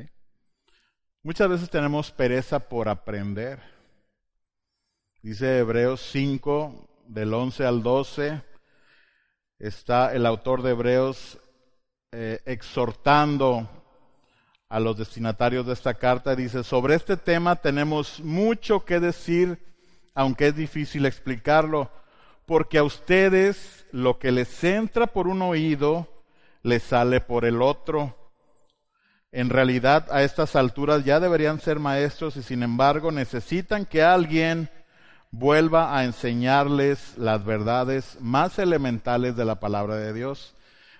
[1.24, 3.58] Muchas veces tenemos pereza por aprender.
[5.22, 8.40] Dice Hebreos 5, del 11 al 12,
[9.58, 11.40] está el autor de Hebreos
[12.12, 13.68] eh, exhortando
[14.68, 19.67] a los destinatarios de esta carta, dice, sobre este tema tenemos mucho que decir,
[20.18, 21.92] aunque es difícil explicarlo,
[22.44, 26.08] porque a ustedes lo que les entra por un oído,
[26.64, 28.16] les sale por el otro.
[29.30, 34.68] En realidad, a estas alturas ya deberían ser maestros y sin embargo necesitan que alguien
[35.30, 40.56] vuelva a enseñarles las verdades más elementales de la palabra de Dios.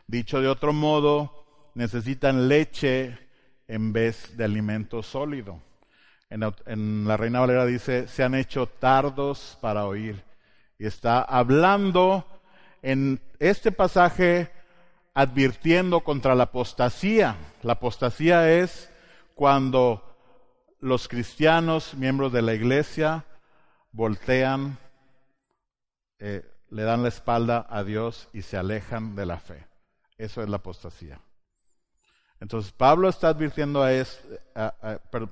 [0.07, 3.19] Dicho de otro modo, necesitan leche
[3.67, 5.61] en vez de alimento sólido.
[6.31, 10.23] En, la Reina Valera dice, se han hecho tardos para oír.
[10.79, 12.27] Y está hablando
[12.83, 14.51] en este pasaje
[15.15, 17.37] advirtiendo contra la apostasía.
[17.63, 18.91] La apostasía es
[19.35, 20.05] cuando
[20.81, 23.25] los cristianos, miembros de la iglesia,
[23.91, 24.79] voltean,
[26.19, 29.67] eh, le dan la espalda a Dios y se alejan de la fe.
[30.19, 31.21] Eso es la apostasía.
[32.41, 34.21] Entonces Pablo está advirtiendo a, es,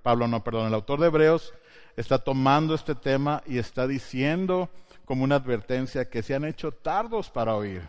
[0.02, 1.54] Pablo no, perdón, el autor de Hebreos
[1.96, 4.68] está tomando este tema y está diciendo
[5.04, 7.82] como una advertencia que se han hecho tardos para oír.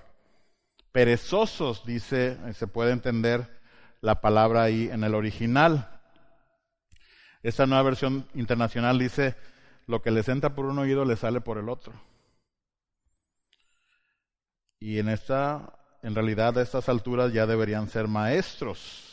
[0.92, 3.60] Perezosos, dice, se puede entender
[4.02, 6.00] la palabra ahí en el original.
[7.44, 9.36] Esta nueva versión internacional dice,
[9.88, 11.94] lo que les entra por un oído le sale por el otro.
[14.80, 19.07] Y en esta, en realidad a estas alturas ya deberían ser maestros.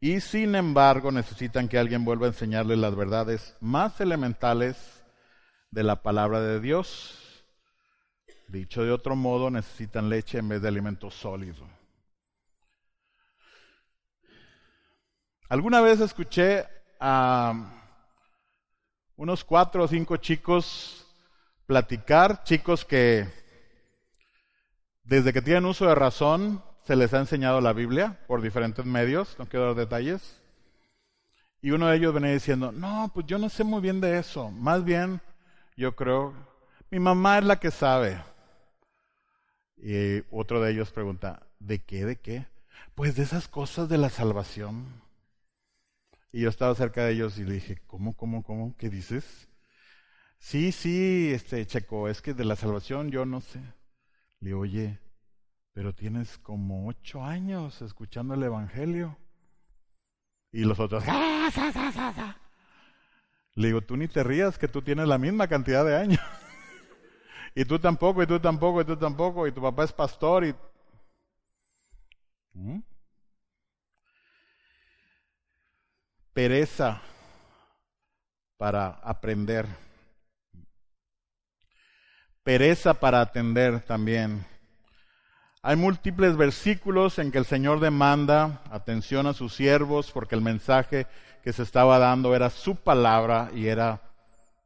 [0.00, 5.02] Y sin embargo necesitan que alguien vuelva a enseñarles las verdades más elementales
[5.70, 7.44] de la palabra de Dios.
[8.48, 11.68] Dicho de otro modo, necesitan leche en vez de alimento sólido.
[15.48, 16.66] Alguna vez escuché
[16.98, 17.52] a
[19.16, 21.06] unos cuatro o cinco chicos
[21.66, 23.26] platicar, chicos que
[25.04, 29.36] desde que tienen uso de razón se les ha enseñado la Biblia por diferentes medios,
[29.38, 30.40] no quiero dar detalles,
[31.60, 34.50] y uno de ellos venía diciendo, no, pues yo no sé muy bien de eso,
[34.52, 35.20] más bien
[35.76, 36.32] yo creo,
[36.90, 38.22] mi mamá es la que sabe.
[39.76, 42.46] Y otro de ellos pregunta, ¿de qué, de qué?
[42.94, 45.02] Pues de esas cosas de la salvación.
[46.32, 48.76] Y yo estaba cerca de ellos y le dije, ¿cómo, cómo, cómo?
[48.76, 49.48] ¿Qué dices?
[50.38, 53.60] Sí, sí, este Checo, es que de la salvación yo no sé.
[54.40, 54.98] Le oye,
[55.76, 59.18] pero tienes como ocho años escuchando el Evangelio.
[60.50, 62.34] Y los otros, ¡Ah,
[63.52, 66.20] Le digo, tú ni te rías que tú tienes la misma cantidad de años.
[67.54, 70.54] y tú tampoco, y tú tampoco, y tú tampoco, y tu papá es pastor y...
[72.54, 72.80] ¿Mm?
[76.32, 77.02] pereza
[78.56, 79.66] para aprender,
[82.42, 84.55] pereza para atender también.
[85.66, 91.08] Hay múltiples versículos en que el Señor demanda atención a sus siervos porque el mensaje
[91.42, 94.00] que se estaba dando era su palabra y era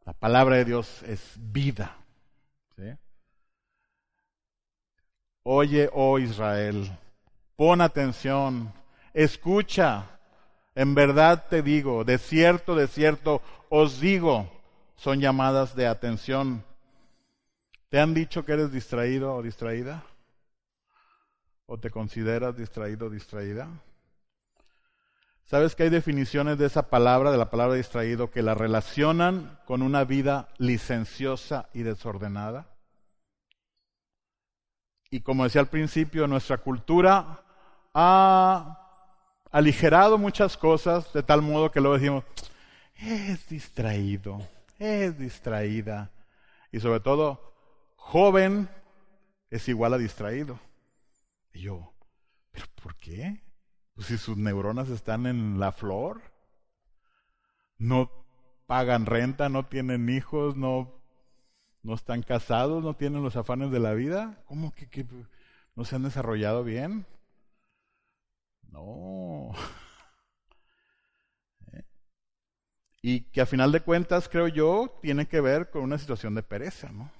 [0.05, 1.97] la palabra de Dios es vida.
[5.43, 6.91] Oye, oh Israel,
[7.57, 8.71] pon atención,
[9.15, 10.05] escucha,
[10.75, 14.53] en verdad te digo, de cierto, de cierto, os digo,
[14.97, 16.63] son llamadas de atención.
[17.89, 20.05] ¿Te han dicho que eres distraído o distraída?
[21.73, 23.69] ¿O te consideras distraído o distraída?
[25.45, 29.83] ¿Sabes que hay definiciones de esa palabra, de la palabra distraído, que la relacionan con
[29.83, 32.67] una vida licenciosa y desordenada?
[35.11, 37.45] Y como decía al principio, nuestra cultura
[37.95, 39.07] ha
[39.53, 42.25] aligerado muchas cosas de tal modo que luego decimos,
[42.97, 44.41] es distraído,
[44.77, 46.11] es distraída.
[46.73, 47.55] Y sobre todo,
[47.95, 48.69] joven
[49.51, 50.59] es igual a distraído.
[51.53, 51.93] Y yo,
[52.51, 53.43] ¿pero por qué?
[53.95, 56.23] Pues si sus neuronas están en la flor,
[57.79, 58.11] no
[58.67, 61.03] pagan renta, no tienen hijos, no,
[61.83, 65.07] no están casados, no tienen los afanes de la vida, ¿cómo que,
[65.75, 67.07] no se han desarrollado bien?
[68.63, 69.53] No.
[71.73, 71.85] ¿Eh?
[73.03, 76.43] Y que a final de cuentas, creo yo, tiene que ver con una situación de
[76.43, 77.11] pereza, ¿no?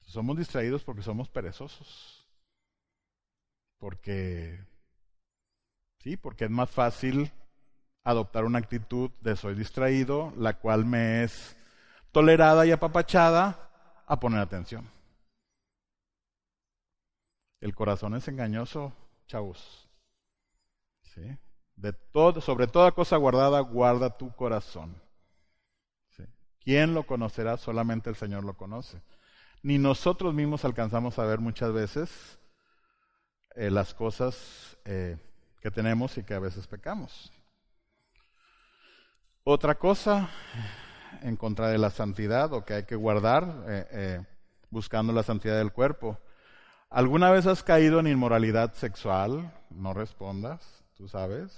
[0.00, 2.19] Somos distraídos porque somos perezosos.
[3.80, 4.64] Porque,
[5.98, 7.32] sí, porque es más fácil
[8.04, 11.56] adoptar una actitud de soy distraído, la cual me es
[12.12, 13.68] tolerada y apapachada,
[14.06, 14.88] a poner atención.
[17.60, 18.92] El corazón es engañoso,
[19.26, 19.88] chavos.
[21.76, 24.94] De todo, sobre toda cosa guardada, guarda tu corazón.
[26.62, 27.56] ¿Quién lo conocerá?
[27.56, 29.00] Solamente el Señor lo conoce.
[29.62, 32.39] Ni nosotros mismos alcanzamos a ver muchas veces
[33.54, 35.16] eh, las cosas eh,
[35.60, 37.32] que tenemos y que a veces pecamos.
[39.44, 40.28] Otra cosa
[41.22, 44.24] en contra de la santidad o que hay que guardar eh,
[44.70, 46.18] buscando la santidad del cuerpo.
[46.88, 49.52] ¿Alguna vez has caído en inmoralidad sexual?
[49.70, 51.50] No respondas tú sabes.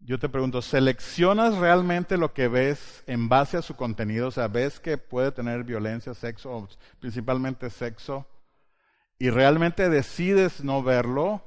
[0.00, 4.28] yo te pregunto, ¿seleccionas realmente lo que ves en base a su contenido?
[4.28, 6.66] O sea, ¿ves que puede tener violencia, sexo,
[7.00, 8.26] principalmente sexo?
[9.18, 11.42] ¿Y realmente decides no verlo?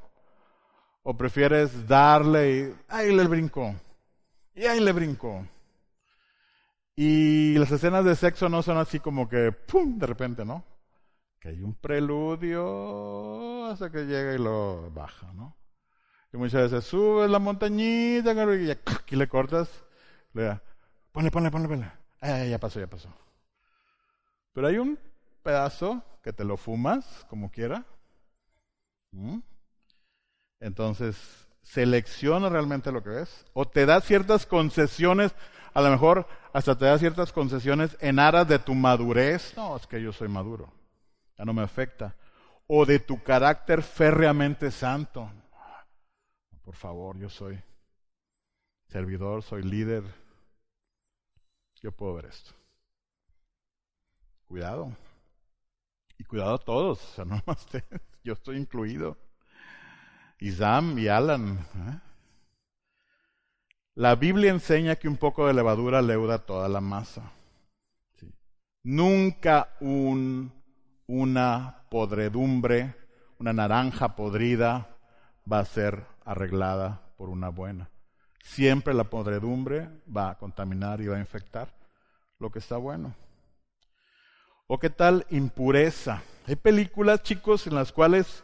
[1.04, 3.74] ¿O prefieres darle y ahí le brincó?
[4.54, 5.48] Y ahí le brincó.
[6.96, 10.64] Y las escenas de sexo no son así como que, ¡pum!, de repente, ¿no?
[11.40, 15.58] Que hay un preludio hasta que llega y lo baja, ¿no?
[16.34, 19.70] Y muchas veces subes la montañita y aquí le cortas,
[20.34, 20.64] le da,
[21.12, 21.92] ponle, ponle, ponle, ponle.
[22.22, 23.10] Ah, ya pasó, ya pasó.
[24.54, 25.00] Pero hay un
[25.42, 27.86] pedazo que te lo fumas como quiera.
[30.60, 31.18] Entonces,
[31.62, 33.46] selecciona realmente lo que ves.
[33.54, 35.34] O te da ciertas concesiones,
[35.74, 39.54] a lo mejor hasta te da ciertas concesiones en aras de tu madurez.
[39.58, 40.72] No, es que yo soy maduro.
[41.38, 42.16] Ya no me afecta.
[42.68, 45.30] O de tu carácter férreamente santo
[46.64, 47.62] por favor, yo soy
[48.88, 50.04] servidor, soy líder.
[51.82, 52.52] Yo puedo ver esto.
[54.48, 54.96] Cuidado.
[56.22, 57.66] Y cuidado a todos, o sea, no más
[58.24, 59.18] yo estoy incluido.
[60.40, 61.58] Y Sam y Alan.
[61.58, 62.00] ¿eh?
[63.96, 67.32] La Biblia enseña que un poco de levadura leuda toda la masa.
[68.84, 70.52] Nunca un,
[71.08, 72.94] una podredumbre,
[73.40, 74.96] una naranja podrida
[75.52, 77.90] va a ser arreglada por una buena.
[78.44, 81.74] Siempre la podredumbre va a contaminar y va a infectar
[82.38, 83.16] lo que está bueno.
[84.74, 86.24] ¿O qué tal impureza?
[86.48, 88.42] Hay películas, chicos, en las cuales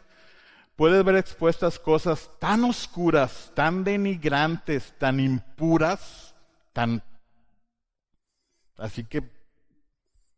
[0.76, 6.34] puedes ver expuestas cosas tan oscuras, tan denigrantes, tan impuras,
[6.74, 7.02] tan...
[8.76, 9.22] Así que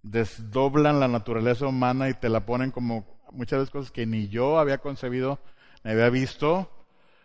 [0.04, 4.60] desdoblan la naturaleza humana y te la ponen como muchas veces cosas que ni yo
[4.60, 5.40] había concebido,
[5.82, 6.70] ni había visto,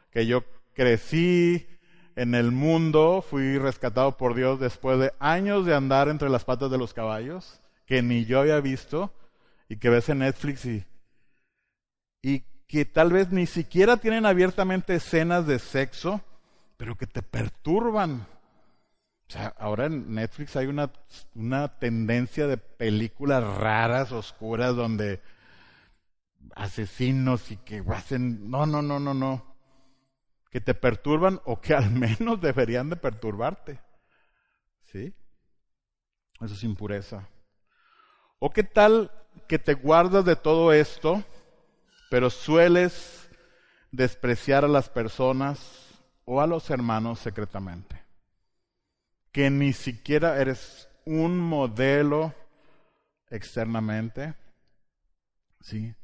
[0.09, 0.43] que yo
[0.73, 1.67] crecí
[2.15, 6.71] en el mundo, fui rescatado por Dios después de años de andar entre las patas
[6.71, 9.13] de los caballos, que ni yo había visto,
[9.69, 10.85] y que ves en Netflix y,
[12.21, 16.21] y que tal vez ni siquiera tienen abiertamente escenas de sexo,
[16.77, 18.27] pero que te perturban.
[19.27, 20.91] O sea, ahora en Netflix hay una,
[21.33, 25.21] una tendencia de películas raras, oscuras, donde
[26.55, 28.49] asesinos y que hacen...
[28.49, 29.55] No, no, no, no, no
[30.55, 33.77] que te perturban o que al menos deberían de perturbarte.
[34.85, 35.13] ¿Sí?
[36.39, 37.27] Eso es impureza.
[38.45, 39.09] ¿O qué tal
[39.47, 41.23] que te guardas de todo esto,
[42.11, 43.27] pero sueles
[43.91, 45.89] despreciar a las personas
[46.25, 48.03] o a los hermanos secretamente?
[49.31, 52.35] Que ni siquiera eres un modelo
[53.31, 54.35] externamente,
[55.61, 55.95] ¿sí?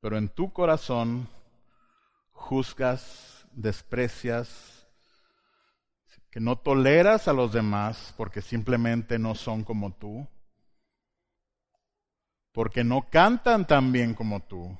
[0.00, 1.28] Pero en tu corazón
[2.32, 4.88] juzgas desprecias,
[6.32, 10.26] que no toleras a los demás porque simplemente no son como tú,
[12.56, 14.78] porque no cantan tan bien como tú.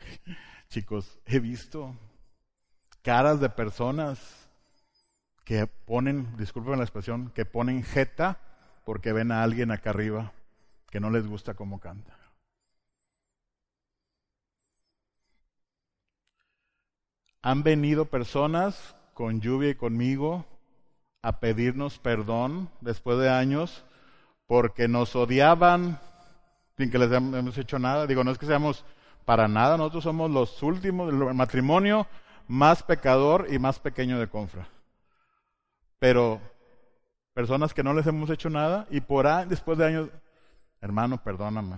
[0.68, 1.94] Chicos, he visto
[3.02, 4.50] caras de personas
[5.44, 8.40] que ponen, disculpen la expresión, que ponen jeta
[8.84, 10.32] porque ven a alguien acá arriba
[10.90, 12.18] que no les gusta cómo canta.
[17.42, 20.46] Han venido personas con lluvia y conmigo
[21.22, 23.84] a pedirnos perdón después de años
[24.48, 26.00] porque nos odiaban
[26.80, 28.06] sin que les hemos hecho nada.
[28.06, 28.86] Digo, no es que seamos
[29.26, 32.06] para nada, nosotros somos los últimos, el matrimonio
[32.48, 34.66] más pecador y más pequeño de Confra.
[35.98, 36.40] Pero
[37.34, 40.08] personas que no les hemos hecho nada y por ahí, después de años,
[40.80, 41.76] hermano, perdóname,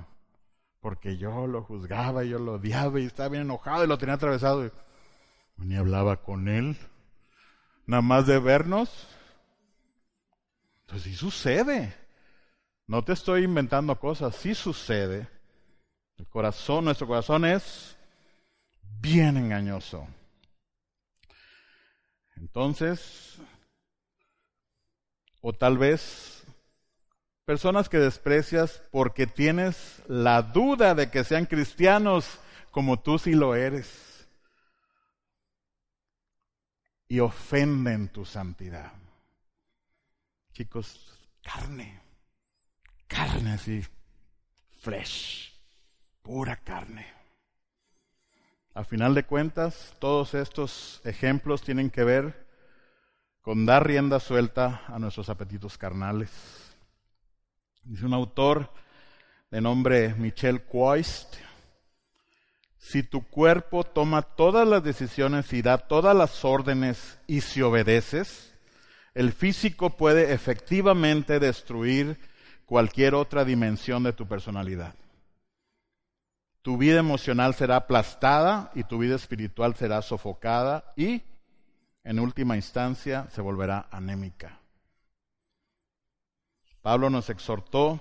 [0.81, 4.15] porque yo lo juzgaba y yo lo odiaba y estaba bien enojado y lo tenía
[4.15, 4.71] atravesado
[5.57, 6.77] ni hablaba con él,
[7.87, 9.09] nada más de vernos.
[10.83, 12.02] Entonces sí sucede.
[12.93, 15.27] No te estoy inventando cosas, sí sucede.
[16.19, 17.97] El corazón, nuestro corazón es
[19.01, 20.07] bien engañoso.
[22.37, 23.39] Entonces,
[25.41, 26.45] o tal vez
[27.47, 32.41] personas que desprecias porque tienes la duda de que sean cristianos
[32.73, 34.29] como tú sí lo eres
[37.09, 38.93] y ofenden tu santidad.
[40.53, 42.02] Chicos, carne,
[43.13, 43.85] carne así,
[44.81, 45.53] flesh,
[46.23, 47.07] pura carne.
[48.75, 52.47] A final de cuentas, todos estos ejemplos tienen que ver
[53.43, 56.31] con dar rienda suelta a nuestros apetitos carnales.
[57.83, 58.73] Dice un autor
[59.51, 61.37] de nombre Michel Quoist,
[62.79, 68.55] Si tu cuerpo toma todas las decisiones y da todas las órdenes y si obedeces,
[69.15, 72.19] el físico puede efectivamente destruir
[72.73, 74.95] cualquier otra dimensión de tu personalidad.
[76.63, 81.21] Tu vida emocional será aplastada y tu vida espiritual será sofocada y,
[82.03, 84.59] en última instancia, se volverá anémica.
[86.81, 88.01] Pablo nos exhortó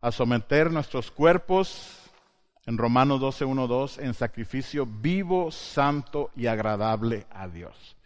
[0.00, 2.10] a someter nuestros cuerpos
[2.66, 7.96] en Romanos 12, 2 en sacrificio vivo, santo y agradable a Dios.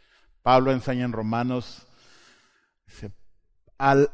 [0.43, 1.87] Pablo enseña en Romanos,
[3.79, 4.11] al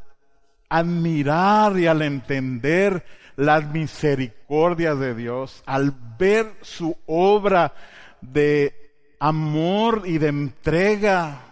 [0.69, 3.05] admirar y al entender
[3.37, 7.73] las misericordias de Dios, al ver su obra
[8.21, 11.43] de amor y de entrega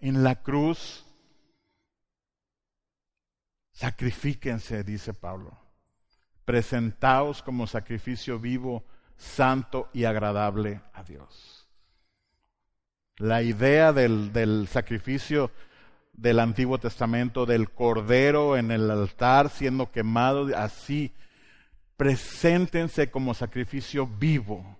[0.00, 1.04] en la cruz,
[3.72, 5.58] sacrifíquense, dice Pablo,
[6.44, 8.84] presentaos como sacrificio vivo,
[9.16, 11.68] santo y agradable a Dios.
[13.16, 15.50] La idea del, del sacrificio
[16.16, 21.12] del Antiguo Testamento, del cordero en el altar siendo quemado, así,
[21.96, 24.76] preséntense como sacrificio vivo,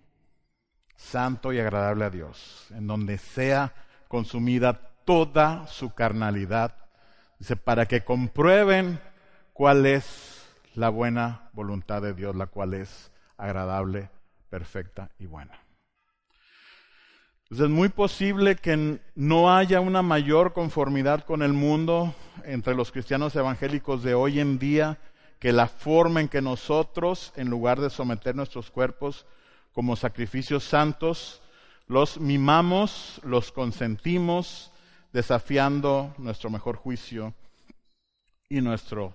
[0.97, 3.75] santo y agradable a Dios, en donde sea
[4.09, 4.75] consumida
[5.05, 6.77] toda su carnalidad.
[7.39, 9.01] Dice, para que comprueben
[9.53, 14.09] cuál es la buena voluntad de Dios, la cual es agradable,
[14.51, 15.59] perfecta y buena.
[17.45, 22.15] Entonces es muy posible que no haya una mayor conformidad con el mundo
[22.45, 24.99] entre los cristianos evangélicos de hoy en día
[25.39, 29.27] que la forma en que nosotros, en lugar de someter nuestros cuerpos
[29.75, 31.43] como sacrificios santos,
[31.87, 34.73] los mimamos, los consentimos,
[35.13, 37.35] desafiando nuestro mejor juicio
[38.49, 39.15] y nuestro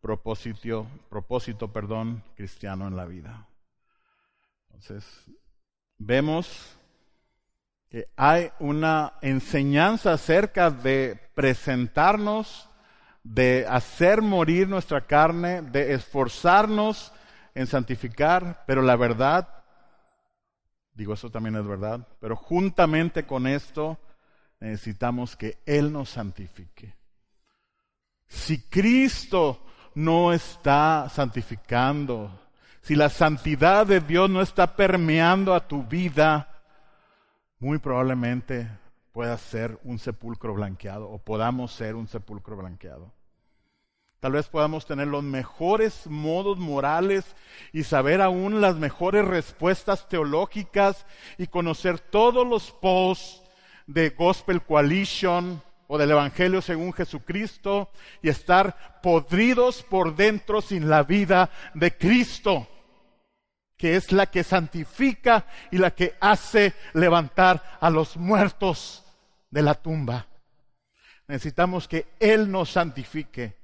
[0.00, 3.46] propósito, propósito, perdón, cristiano en la vida.
[4.70, 5.04] Entonces,
[5.98, 6.76] vemos
[7.90, 12.68] que hay una enseñanza acerca de presentarnos,
[13.24, 17.12] de hacer morir nuestra carne, de esforzarnos
[17.52, 19.48] en santificar, pero la verdad,
[20.94, 23.98] digo eso también es verdad, pero juntamente con esto
[24.60, 26.94] necesitamos que Él nos santifique.
[28.28, 29.66] Si Cristo
[29.96, 32.30] no está santificando,
[32.82, 36.49] si la santidad de Dios no está permeando a tu vida,
[37.60, 38.68] muy probablemente
[39.12, 43.12] pueda ser un sepulcro blanqueado o podamos ser un sepulcro blanqueado.
[44.18, 47.24] Tal vez podamos tener los mejores modos morales
[47.72, 51.06] y saber aún las mejores respuestas teológicas
[51.38, 53.42] y conocer todos los posts
[53.86, 57.90] de Gospel Coalition o del Evangelio según Jesucristo
[58.22, 62.68] y estar podridos por dentro sin la vida de Cristo
[63.80, 69.02] que es la que santifica y la que hace levantar a los muertos
[69.50, 70.26] de la tumba.
[71.26, 73.56] Necesitamos que Él nos santifique,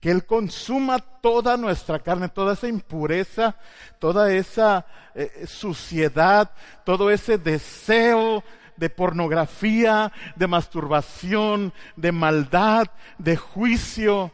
[0.00, 3.56] que Él consuma toda nuestra carne, toda esa impureza,
[3.98, 6.50] toda esa eh, suciedad,
[6.86, 8.42] todo ese deseo
[8.78, 12.86] de pornografía, de masturbación, de maldad,
[13.18, 14.32] de juicio,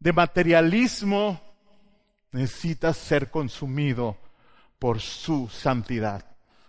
[0.00, 1.49] de materialismo
[2.32, 4.16] necesita ser consumido
[4.78, 6.24] por su santidad,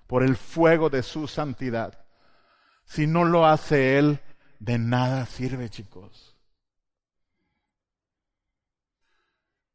[0.07, 2.05] por el fuego de su santidad.
[2.86, 4.20] Si no lo hace Él,
[4.59, 6.36] de nada sirve, chicos.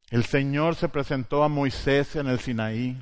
[0.09, 2.97] El Señor se presentó a Moisés en el Sinaí.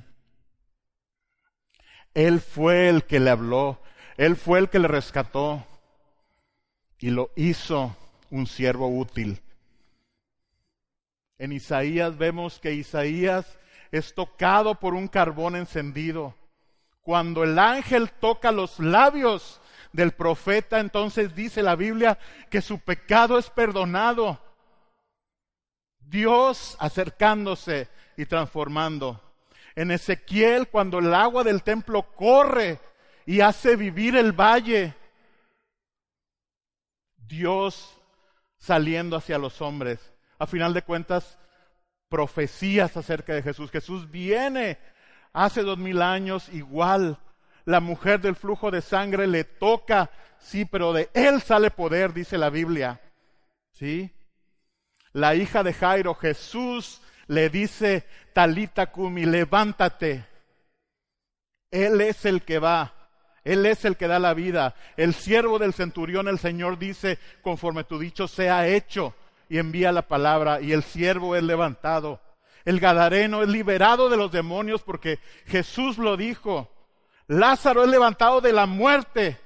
[2.13, 3.81] Él fue el que le habló,
[4.17, 5.65] Él fue el que le rescató
[6.97, 7.95] y lo hizo
[8.31, 9.41] un siervo útil
[11.38, 13.59] en Isaías vemos que Isaías
[13.91, 16.36] es tocado por un carbón encendido.
[17.01, 19.61] Cuando el ángel toca los labios
[19.91, 22.17] del profeta, entonces dice la Biblia
[22.49, 24.39] que su pecado es perdonado.
[25.99, 29.21] Dios acercándose y transformando.
[29.75, 32.79] En Ezequiel, cuando el agua del templo corre
[33.25, 34.93] y hace vivir el valle,
[37.17, 37.91] Dios
[38.57, 41.38] saliendo hacia los hombres a final de cuentas,
[42.09, 43.71] profecías acerca de Jesús.
[43.71, 44.77] Jesús viene
[45.33, 47.19] hace dos mil años igual.
[47.65, 52.38] La mujer del flujo de sangre le toca, sí, pero de él sale poder, dice
[52.38, 53.01] la Biblia.
[53.71, 54.11] ¿Sí?
[55.13, 60.25] La hija de Jairo, Jesús, le dice, Talita Kumi, levántate.
[61.71, 62.93] Él es el que va.
[63.43, 64.75] Él es el que da la vida.
[64.95, 69.15] El siervo del centurión, el Señor dice, conforme tu dicho sea hecho
[69.49, 72.21] y envía la palabra y el siervo es levantado.
[72.65, 76.71] el Gadareno es liberado de los demonios porque Jesús lo dijo.
[77.27, 79.39] Lázaro es levantado de la muerte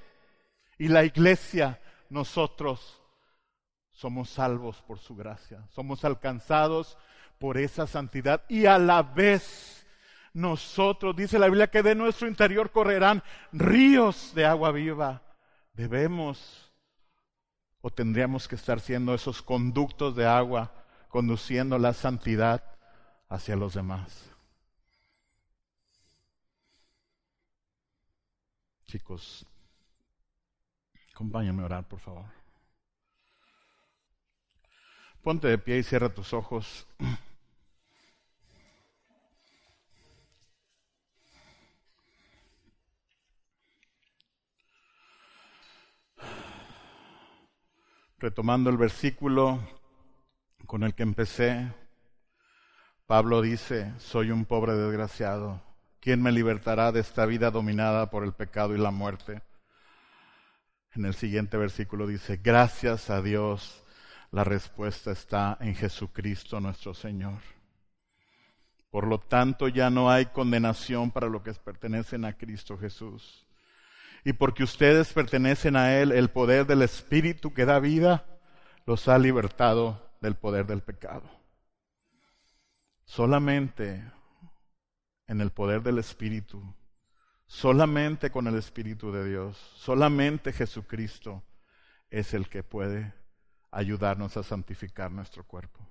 [0.77, 1.79] y la iglesia,
[2.09, 3.01] nosotros
[3.91, 6.97] somos salvos por su gracia, somos alcanzados
[7.37, 9.85] por esa santidad y a la vez
[10.33, 15.21] nosotros, dice la Biblia, que de nuestro interior correrán ríos de agua viva.
[15.73, 16.68] Debemos
[17.81, 20.73] o tendríamos que estar siendo esos conductos de agua
[21.09, 22.63] conduciendo la santidad
[23.29, 24.29] hacia los demás.
[28.85, 29.45] Chicos,
[31.13, 32.25] acompáñame a orar, por favor.
[35.21, 36.87] Ponte de pie y cierra tus ojos.
[48.19, 49.61] Retomando el versículo
[50.65, 51.71] con el que empecé,
[53.07, 55.61] Pablo dice, soy un pobre desgraciado.
[56.01, 59.41] ¿Quién me libertará de esta vida dominada por el pecado y la muerte?
[60.95, 63.85] En el siguiente versículo dice, gracias a Dios,
[64.31, 67.39] la respuesta está en Jesucristo nuestro Señor.
[68.91, 73.45] Por lo tanto, ya no hay condenación para los que pertenecen a Cristo Jesús.
[74.23, 78.25] Y porque ustedes pertenecen a Él, el poder del Espíritu que da vida
[78.85, 81.29] los ha libertado del poder del pecado.
[83.05, 84.03] Solamente
[85.27, 86.61] en el poder del Espíritu,
[87.45, 91.43] solamente con el Espíritu de Dios, solamente Jesucristo
[92.09, 93.13] es el que puede
[93.71, 95.87] ayudarnos a santificar nuestro cuerpo.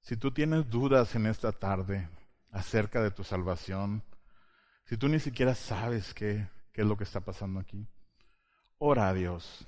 [0.00, 2.08] Si tú tienes dudas en esta tarde
[2.52, 4.02] acerca de tu salvación,
[4.86, 7.86] si tú ni siquiera sabes qué, qué es lo que está pasando aquí,
[8.78, 9.66] ora a Dios.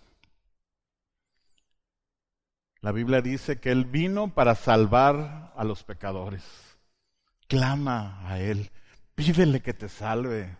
[2.80, 6.44] La Biblia dice que Él vino para salvar a los pecadores.
[7.48, 8.70] Clama a Él,
[9.16, 10.56] pídele que te salve.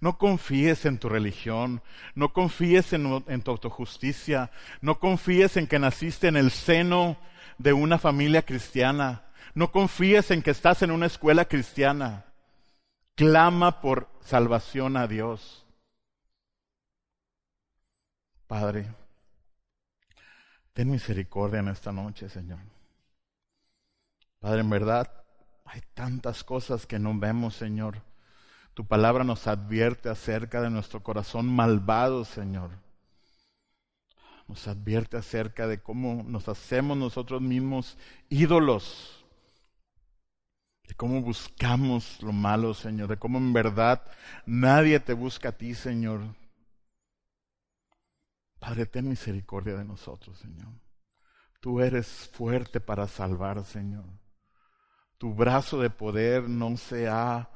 [0.00, 1.82] No confíes en tu religión,
[2.14, 7.18] no confíes en, en, tu autojusticia, no confíes en que naciste en el seno
[7.58, 9.24] de una familia cristiana,
[9.54, 12.29] no confíes en que estás en una escuela cristiana.
[13.20, 15.66] Clama por salvación a Dios.
[18.46, 18.86] Padre,
[20.72, 22.60] ten misericordia en esta noche, Señor.
[24.38, 25.22] Padre, en verdad
[25.66, 28.00] hay tantas cosas que no vemos, Señor.
[28.72, 32.70] Tu palabra nos advierte acerca de nuestro corazón malvado, Señor.
[34.48, 37.98] Nos advierte acerca de cómo nos hacemos nosotros mismos
[38.30, 39.19] ídolos.
[40.90, 43.06] De cómo buscamos lo malo, Señor.
[43.10, 44.02] De cómo en verdad
[44.44, 46.20] nadie te busca a ti, Señor.
[48.58, 50.72] Padre, ten misericordia de nosotros, Señor.
[51.60, 54.04] Tú eres fuerte para salvar, Señor.
[55.16, 57.48] Tu brazo de poder no se ha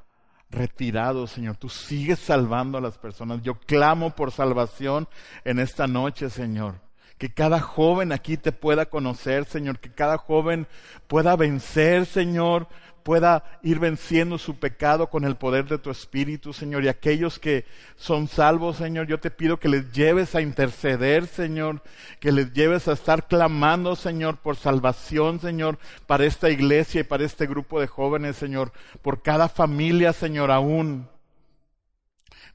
[0.48, 1.56] retirado, Señor.
[1.56, 3.42] Tú sigues salvando a las personas.
[3.42, 5.08] Yo clamo por salvación
[5.44, 6.80] en esta noche, Señor.
[7.18, 9.80] Que cada joven aquí te pueda conocer, Señor.
[9.80, 10.68] Que cada joven
[11.08, 12.68] pueda vencer, Señor
[13.04, 16.82] pueda ir venciendo su pecado con el poder de tu Espíritu, Señor.
[16.82, 21.82] Y aquellos que son salvos, Señor, yo te pido que les lleves a interceder, Señor,
[22.18, 27.24] que les lleves a estar clamando, Señor, por salvación, Señor, para esta iglesia y para
[27.24, 31.06] este grupo de jóvenes, Señor, por cada familia, Señor, aún.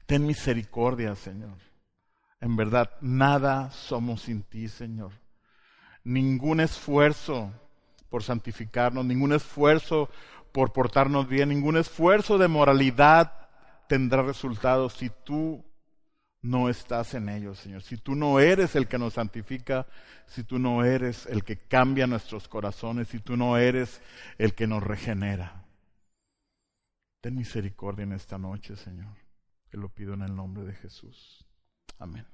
[0.06, 1.56] Ten misericordia, Señor.
[2.40, 5.12] En verdad, nada somos sin ti, Señor.
[6.02, 7.52] Ningún esfuerzo
[8.10, 10.10] por santificarnos, ningún esfuerzo
[10.52, 13.48] por portarnos bien, ningún esfuerzo de moralidad
[13.88, 15.64] tendrá resultados si tú
[16.42, 17.82] no estás en ellos, Señor.
[17.82, 19.86] Si tú no eres el que nos santifica,
[20.26, 24.00] si tú no eres el que cambia nuestros corazones, si tú no eres
[24.38, 25.66] el que nos regenera.
[27.20, 29.14] Ten misericordia en esta noche, Señor.
[29.68, 31.44] Te lo pido en el nombre de Jesús.
[31.98, 32.26] Amén.